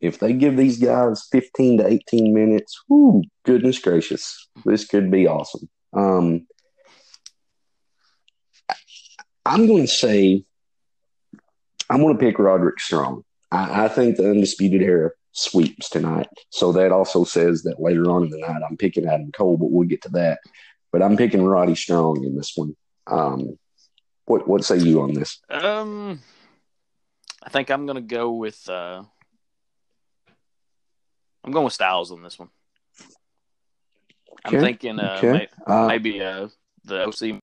[0.00, 5.28] if they give these guys 15 to 18 minutes, whoo, goodness gracious, this could be
[5.28, 5.68] awesome.
[5.92, 6.46] Um,
[9.46, 10.44] I'm going to say,
[11.92, 13.22] I'm going to pick Roderick Strong.
[13.50, 16.26] I, I think the Undisputed Era sweeps tonight.
[16.48, 19.70] So that also says that later on in the night, I'm picking Adam Cole, but
[19.70, 20.38] we'll get to that.
[20.90, 22.74] But I'm picking Roddy Strong in this one.
[23.06, 23.58] Um,
[24.24, 25.38] what what say you on this?
[25.50, 26.20] Um,
[27.42, 28.66] I think I'm going to go with.
[28.66, 29.02] Uh,
[31.44, 32.48] I'm going with Styles on this one.
[34.46, 34.64] I'm okay.
[34.64, 35.32] thinking uh, okay.
[35.32, 36.48] may, uh, maybe uh,
[36.84, 37.40] the OC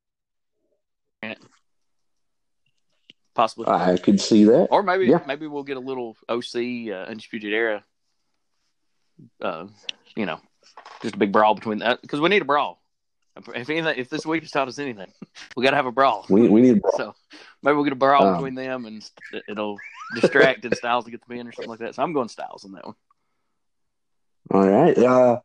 [3.40, 3.68] possibly.
[3.68, 5.22] I could see that, or maybe yeah.
[5.26, 7.86] maybe we'll get a little OC uh, Undisputed Era.
[9.42, 9.68] Uh,
[10.16, 10.40] you know,
[11.02, 12.82] just a big brawl between that because we need a brawl.
[13.38, 15.14] If anything, if this week has taught us anything,
[15.56, 16.26] we got to have a brawl.
[16.30, 17.16] We we need so
[17.64, 19.10] maybe we'll get a brawl um, between them and
[19.48, 19.78] it'll
[20.16, 21.96] distract and Styles to get the pin or something like that.
[21.96, 22.96] So I'm going Styles on that one.
[24.52, 25.40] All right, uh,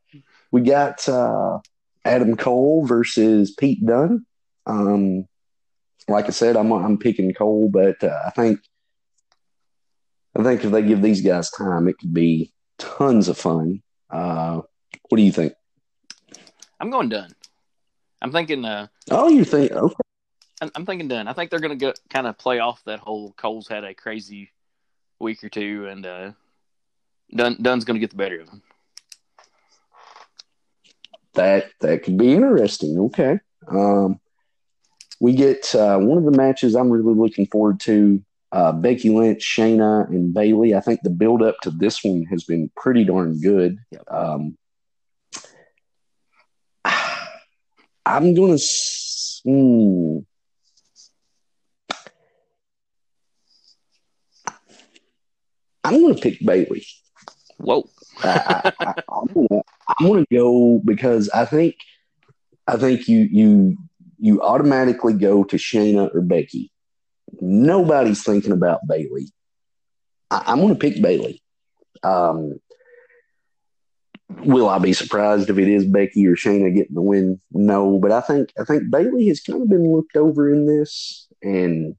[0.51, 1.61] we got uh,
[2.05, 4.27] Adam Cole versus Pete Dunne.
[4.67, 5.29] Um,
[6.09, 8.61] like I said, I'm I'm picking Cole, but uh, I think
[10.37, 13.83] I think if they give these guys time, it could be tons of fun.
[14.11, 14.63] Uh,
[15.09, 15.55] what do you think?
[16.81, 17.35] I'm going Dunne.
[18.21, 18.65] I'm thinking.
[18.65, 19.73] Uh, oh, you think?
[19.73, 19.95] Okay.
[20.61, 21.29] I'm, I'm thinking Dunne.
[21.29, 24.51] I think they're going to kind of play off that whole Cole's had a crazy
[25.19, 26.33] week or two, and uh,
[27.35, 28.63] Dunne, Dunne's going to get the better of him.
[31.35, 32.99] That that could be interesting.
[32.99, 33.39] Okay.
[33.69, 34.21] Um,
[35.21, 38.23] we get uh, one of the matches I'm really looking forward to.
[38.53, 40.77] Uh, Becky Lynch, Shayna, and Bayley.
[40.77, 43.79] I think the build up to this one has been pretty darn good.
[43.91, 44.05] Yep.
[44.09, 44.57] Um,
[48.07, 48.59] I'm gonna.
[49.45, 50.19] Hmm.
[55.83, 56.87] I'm gonna pick Bayley.
[57.59, 57.89] Whoa!
[58.23, 58.73] I,
[59.11, 59.63] am gonna,
[59.99, 61.77] I'm gonna go because I think
[62.67, 63.77] I think you you
[64.19, 66.71] you automatically go to Shayna or Becky.
[67.41, 69.33] Nobody's thinking about Bayley.
[70.31, 71.43] I, am going to pick Bayley.
[72.03, 72.61] Um,
[74.29, 77.41] will I be surprised if it is Becky or Shayna getting the win?
[77.53, 81.29] No, but I think I think Bayley has kind of been looked over in this,
[81.43, 81.97] and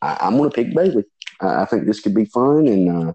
[0.00, 1.04] I, am going to pick Bayley.
[1.40, 3.12] I, I, think this could be fun, and uh,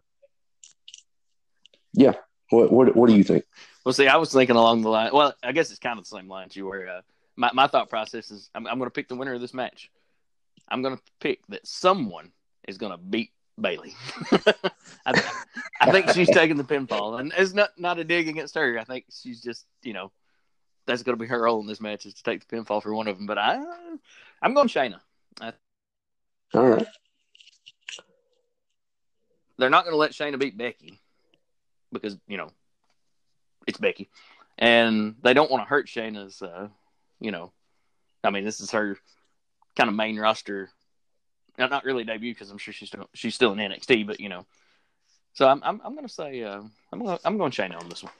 [1.93, 2.13] yeah.
[2.49, 3.43] What, what what do you think?
[3.83, 5.11] Well, see, I was thinking along the line.
[5.13, 6.87] Well, I guess it's kind of the same lines you were.
[6.87, 7.01] Uh,
[7.37, 9.89] my, my thought process is I'm, I'm going to pick the winner of this match.
[10.67, 12.31] I'm going to pick that someone
[12.67, 13.95] is going to beat Bayley.
[15.05, 15.23] I,
[15.79, 18.77] I, think she's taking the pinfall, and it's not not a dig against her.
[18.77, 20.11] I think she's just you know
[20.85, 22.93] that's going to be her role in this match is to take the pinfall for
[22.93, 23.25] one of them.
[23.25, 23.63] But I
[24.41, 24.99] I'm going Shayna.
[25.39, 25.53] I,
[26.53, 26.87] All right.
[29.57, 30.99] They're not going to let Shayna beat Becky.
[31.91, 32.51] because you know
[33.65, 34.09] it's Becky,
[34.57, 36.41] and they don't want to hurt Shayna's.
[36.41, 36.67] Uh,
[37.19, 37.51] you know,
[38.23, 38.97] I mean, this is her
[39.75, 40.69] kind of main roster.
[41.57, 44.29] Not, not really debut because I'm sure she's still she's still in NXT, but you
[44.29, 44.45] know.
[45.33, 46.61] So I'm I'm, I'm gonna say uh,
[46.91, 48.13] I'm gonna, I'm going Shayna on this one.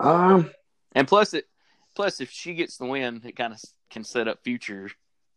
[0.00, 0.50] Um,
[0.94, 1.46] and plus it
[1.94, 4.90] plus if she gets the win, it kind of can set up future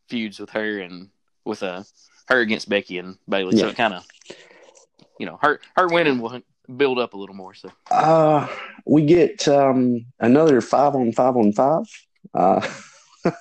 [0.07, 1.09] feuds with her and
[1.45, 1.84] with uh
[2.28, 3.55] her against Becky and Bayley.
[3.55, 3.64] Yeah.
[3.64, 4.05] So it kind of
[5.20, 6.41] you know her her winning will
[6.78, 7.53] build up a little more.
[7.53, 8.47] So uh,
[8.86, 11.86] we get um, another five on five on five
[12.34, 12.68] uh,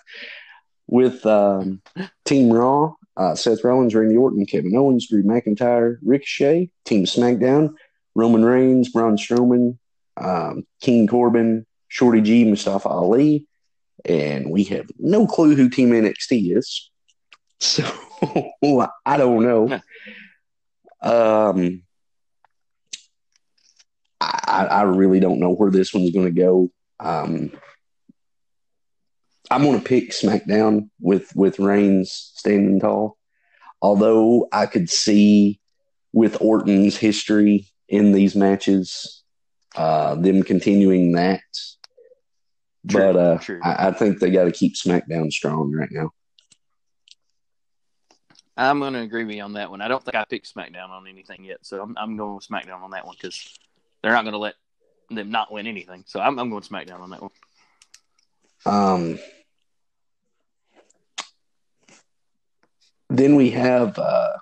[0.87, 1.83] with um,
[2.25, 2.95] Team Raw.
[3.15, 7.75] Uh, Seth Rollins, Randy Orton, Kevin Owens, Drew McIntyre, Ricochet, Team SmackDown,
[8.15, 9.77] Roman Reigns, Braun Strowman,
[10.17, 13.47] um, King Corbin, Shorty G, Mustafa Ali,
[14.05, 16.89] and we have no clue who Team NXT is.
[17.61, 17.85] So
[19.07, 19.81] I don't know.
[21.01, 21.83] Um,
[24.21, 26.71] I, I really don't know where this one's going to go.
[26.99, 27.53] Um,
[29.53, 33.19] I'm going to pick SmackDown with with Reigns standing tall.
[33.83, 35.61] Although I could see
[36.13, 39.23] with Orton's history in these matches,
[39.77, 41.43] uh, them continuing that.
[42.89, 46.11] True, but uh, I, I think they got to keep SmackDown strong right now.
[48.57, 49.81] I'm going to agree with you on that one.
[49.81, 52.83] I don't think I picked SmackDown on anything yet, so I'm, I'm going with SmackDown
[52.83, 53.59] on that one because
[54.03, 54.55] they're not going to let
[55.11, 56.05] them not win anything.
[56.07, 57.31] So I'm, I'm going SmackDown on that one.
[58.65, 59.19] Um,
[63.17, 64.33] then we have, uh,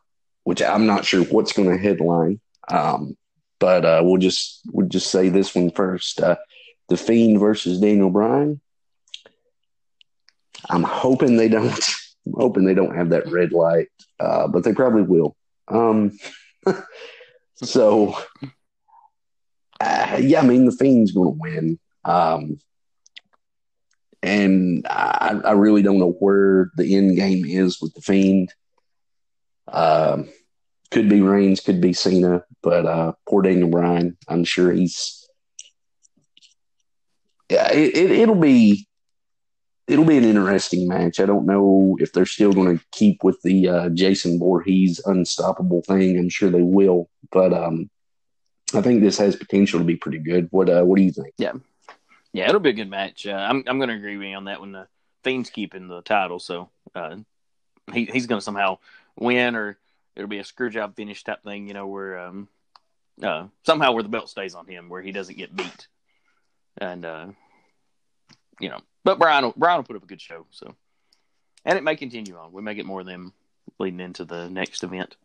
[0.45, 3.17] which I'm not sure what's going to headline, um,
[3.59, 6.37] but uh, we'll just we'll just say this one first: uh,
[6.89, 8.61] the Fiend versus Daniel Bryan.
[10.69, 11.85] I'm hoping they don't.
[12.27, 15.37] I'm hoping they don't have that red light, uh, but they probably will.
[15.69, 16.19] Um,
[17.57, 18.17] so
[19.81, 22.59] uh, yeah, I mean the Fiend's going to win, um,
[24.23, 28.53] and I, I, really don't know where the end game is with the Fiend.
[29.71, 30.29] Um,
[30.91, 34.17] could be Reigns, could be Cena, but uh, poor Daniel Bryan.
[34.29, 35.29] I'm sure he's.
[37.49, 38.87] Yeah, it, it, it'll be
[39.87, 41.19] it'll be an interesting match.
[41.21, 45.83] I don't know if they're still going to keep with the uh, Jason Voorhees unstoppable
[45.83, 46.17] thing.
[46.17, 47.91] I'm sure they will, but um,
[48.73, 50.49] I think this has potential to be pretty good.
[50.51, 51.35] What uh, what do you think?
[51.39, 51.53] Yeah,
[52.33, 53.27] yeah, it'll be a good match.
[53.27, 54.73] Uh, I'm I'm going to agree with you on that one.
[54.73, 54.87] The
[55.25, 57.17] Fiend's keeping the title, so uh,
[57.93, 58.79] he he's going to somehow
[59.17, 59.79] win, or
[60.17, 61.69] it'll be a screw job finish type thing.
[61.69, 62.49] You know, where um,
[63.23, 65.89] uh, somehow where the belt stays on him, where he doesn't get beat,
[66.79, 67.27] and uh,
[68.61, 70.47] you know, but Bryan will, Bryan will put up a good show.
[70.51, 70.75] So,
[71.65, 72.53] and it may continue on.
[72.53, 73.33] We may get more of them
[73.79, 75.17] leading into the next event.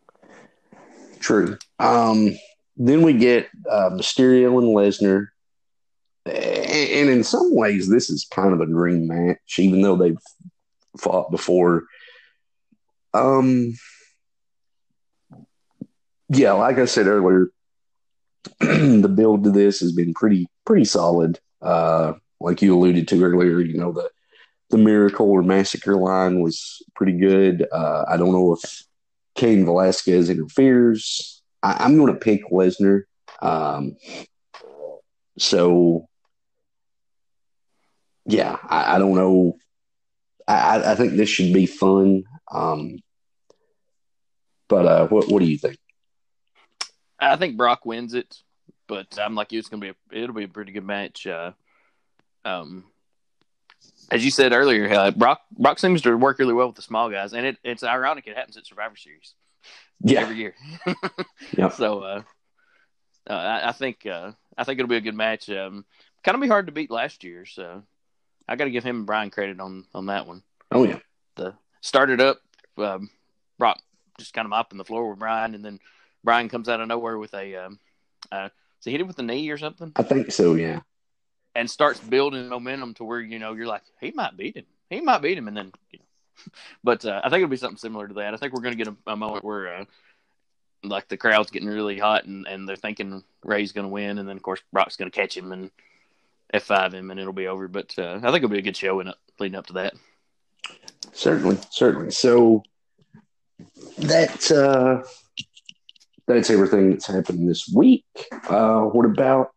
[1.19, 1.57] True.
[1.79, 2.37] Um,
[2.77, 5.27] then we get uh, Mysterio and Lesnar.
[6.25, 10.17] And in some ways, this is kind of a dream match, even though they've
[10.97, 11.85] fought before.
[13.15, 13.73] Um,
[16.29, 17.49] yeah, like I said earlier,
[18.59, 21.39] the build to this has been pretty pretty solid.
[21.61, 24.09] Uh, like you alluded to earlier, you know the
[24.69, 27.67] the miracle or massacre line was pretty good.
[27.71, 28.83] Uh, I don't know if
[29.35, 31.41] Cain Velasquez interferes.
[31.61, 33.03] I, am going to pick Lesnar.
[33.41, 33.97] Um,
[35.37, 36.07] so,
[38.25, 39.57] yeah, I, I don't know.
[40.47, 42.23] I, I, think this should be fun.
[42.51, 42.99] Um,
[44.67, 45.77] but uh, what what do you think?
[47.19, 48.41] I think Brock wins it,
[48.87, 49.59] but I'm like you.
[49.59, 51.25] It's gonna be a, it'll be a pretty good match.
[51.25, 51.51] Uh,
[52.43, 52.85] um,
[54.11, 57.09] as you said earlier, uh, Brock Brock seems to work really well with the small
[57.09, 59.33] guys, and it, it's ironic it happens at Survivor Series
[60.01, 60.21] yeah.
[60.21, 60.55] every year.
[61.57, 61.69] yeah.
[61.69, 62.21] So uh,
[63.29, 65.49] uh, I, I, think uh, I think it'll be a good match.
[65.49, 65.85] Um,
[66.23, 67.83] kind of be hard to beat last year, so
[68.47, 70.43] I got to give him and Bryan credit on on that one.
[70.71, 70.99] Oh yeah.
[71.35, 72.39] The started up,
[72.77, 73.09] um,
[73.57, 73.79] Brock
[74.17, 75.79] just kind of mopping the floor with Bryan, and then
[76.23, 77.55] Bryan comes out of nowhere with a.
[77.55, 77.79] Um,
[78.31, 79.91] uh, so he hit him with the knee or something.
[79.95, 80.55] I think so.
[80.55, 80.81] Yeah.
[81.55, 84.65] And starts building momentum to where you know you're like he might beat him.
[84.89, 86.05] He might beat him, and then you know,
[86.83, 88.33] but uh, I think it'll be something similar to that.
[88.33, 89.85] I think we're going to get a, a, moment where, uh,
[90.83, 94.27] like, the crowd's getting really hot and, and they're thinking Rey's going to win, and
[94.27, 95.71] then of course Brock's going to catch him and
[96.53, 97.67] F five him, and it'll be over.
[97.67, 99.93] But uh, I think it'll be a good show in leading up to that.
[101.13, 102.11] Certainly, certainly.
[102.11, 102.63] So
[103.97, 105.07] that uh,
[106.27, 108.05] that's everything that's happened this week.
[108.49, 109.53] Uh, what about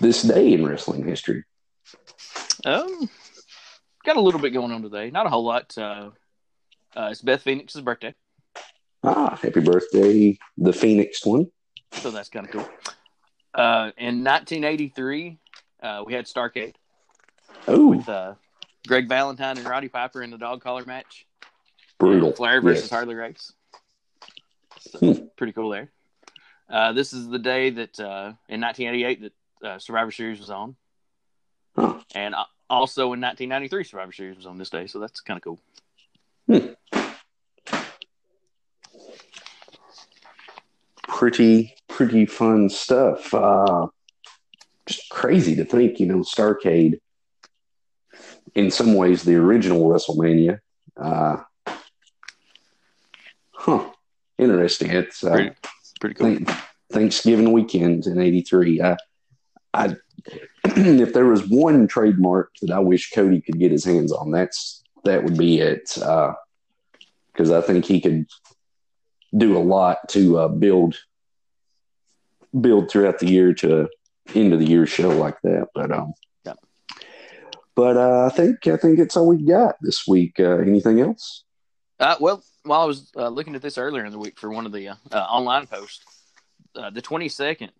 [0.00, 1.44] this day in wrestling history?
[2.64, 3.08] Um,
[4.04, 5.10] got a little bit going on today.
[5.10, 5.76] Not a whole lot.
[5.76, 6.10] Uh,
[6.96, 8.14] uh, it's Beth Phoenix's birthday.
[9.02, 11.46] Ah, happy birthday, the Phoenix one.
[11.92, 12.68] So that's kind of cool.
[13.54, 15.38] Uh, in 1983,
[15.82, 16.74] uh, we had Starcade.
[17.68, 18.34] Oh, with uh,
[18.86, 21.26] Greg Valentine and Roddy Piper in the dog collar match.
[21.98, 22.32] Brutal.
[22.32, 22.90] Flair versus Yes.
[22.90, 23.52] Harley Race.
[24.80, 25.26] So, Hmm.
[25.36, 25.90] Pretty cool there.
[26.68, 30.76] Uh, this is the day that uh, in 1988 that uh, Survivor Series was on,
[31.76, 32.00] Huh.
[32.14, 34.86] and uh, also in 1993 Survivor Series was on this day.
[34.86, 35.60] So that's kind of cool.
[41.06, 43.32] Pretty, pretty fun stuff.
[43.34, 43.88] Uh,
[44.86, 46.98] just crazy to think, you know, Starcade,
[48.54, 50.60] in some ways, the original WrestleMania.
[54.38, 54.42] Uh.
[54.44, 54.90] Interesting.
[54.90, 55.50] It's uh, Pretty,
[56.00, 56.34] pretty cool.
[56.34, 56.50] Thank-
[56.92, 58.80] Thanksgiving weekend in '83.
[58.82, 58.96] I,
[59.72, 59.96] I,
[60.64, 64.82] if there was one trademark that I wish Cody could get his hands on, that's
[65.04, 65.90] that would be it.
[65.94, 68.26] Because I think he could
[69.36, 70.96] do a lot to uh, build
[72.60, 73.88] build throughout the year to
[74.34, 75.68] end of the year show like that.
[75.74, 76.12] But um,
[76.46, 76.52] Yeah.
[77.74, 80.38] but uh, I think I think it's all we got this week.
[80.38, 81.42] Uh, anything else?
[82.00, 84.66] Uh, well, while I was uh, looking at this earlier in the week for one
[84.66, 86.04] of the uh, uh, online posts,
[86.74, 87.70] uh, the 22nd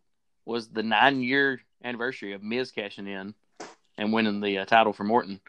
[0.45, 3.35] was the nine year anniversary of Miz cashing in
[3.99, 5.41] and winning the uh, title for Morton.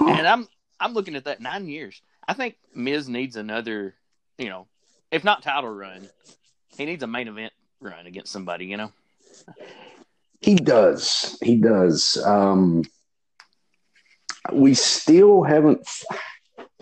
[0.00, 0.46] And I'm
[0.78, 2.00] I'm looking at that nine years.
[2.26, 3.94] I think Miz needs another,
[4.38, 4.66] you know,
[5.10, 6.08] if not title run,
[6.76, 8.66] he needs a main event run against somebody.
[8.66, 8.92] You know,
[10.40, 11.38] He does.
[11.42, 12.16] He does.
[12.24, 12.84] Um,
[14.52, 15.88] we still haven't.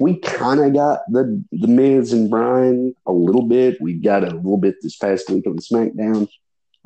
[0.00, 3.80] We kind of got the the Miz and Bryan a little bit.
[3.80, 6.28] We got a little bit this past week on SmackDown.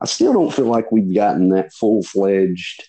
[0.00, 2.88] I still don't feel like we've gotten that full fledged,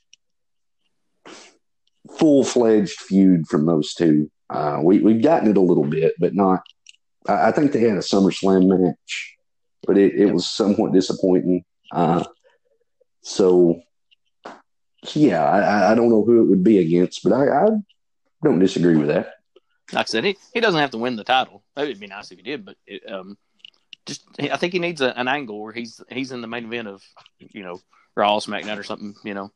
[2.17, 4.31] full fledged feud from those two.
[4.49, 6.61] Uh, we we've gotten it a little bit, but not.
[7.27, 9.35] I, I think they had a SummerSlam match,
[9.85, 11.65] but it, it was somewhat disappointing.
[11.91, 12.23] Uh,
[13.21, 13.81] so
[15.13, 17.67] yeah, I, I- don't know who it would be against, but I, I
[18.43, 19.33] don't disagree with that.
[19.91, 21.63] Like I said, he, he doesn't have to win the title.
[21.75, 23.37] Maybe it'd be nice if he did, but it, um,
[24.05, 26.87] just I think he needs a, an angle where he's he's in the main event
[26.87, 27.03] of
[27.39, 27.79] you know
[28.15, 29.15] Raw, SmackDown, or something.
[29.23, 29.51] You know,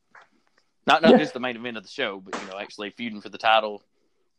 [0.85, 1.17] not not Yeah.
[1.17, 3.83] just the main event of the show, but you know actually feuding for the title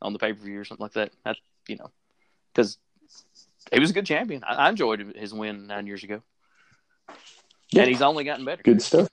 [0.03, 1.13] on the pay per view or something like that.
[1.25, 1.37] That
[1.69, 1.91] you know,
[2.53, 2.79] because
[3.73, 4.45] he was a good champion.
[4.45, 6.23] I, I enjoyed his win nine years ago,
[7.71, 7.83] Yeah.
[7.83, 8.63] and he's only gotten better.
[8.63, 9.09] Good stuff.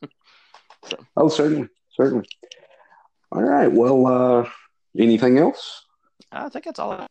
[0.90, 0.98] So.
[1.18, 2.26] Oh, certainly, certainly.
[3.32, 3.72] All right.
[3.72, 4.50] Well, uh,
[4.98, 5.85] anything else?
[6.36, 6.92] I think that's all.
[6.92, 7.08] I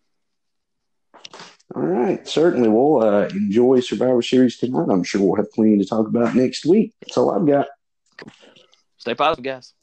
[1.75, 2.27] All right.
[2.29, 2.69] Certainly.
[2.69, 4.87] We'll uh, enjoy Survivor Series tonight.
[4.91, 6.93] I'm sure we'll have plenty to talk about next week.
[7.01, 7.67] That's all I've got.
[8.99, 9.75] Stay positive, guys.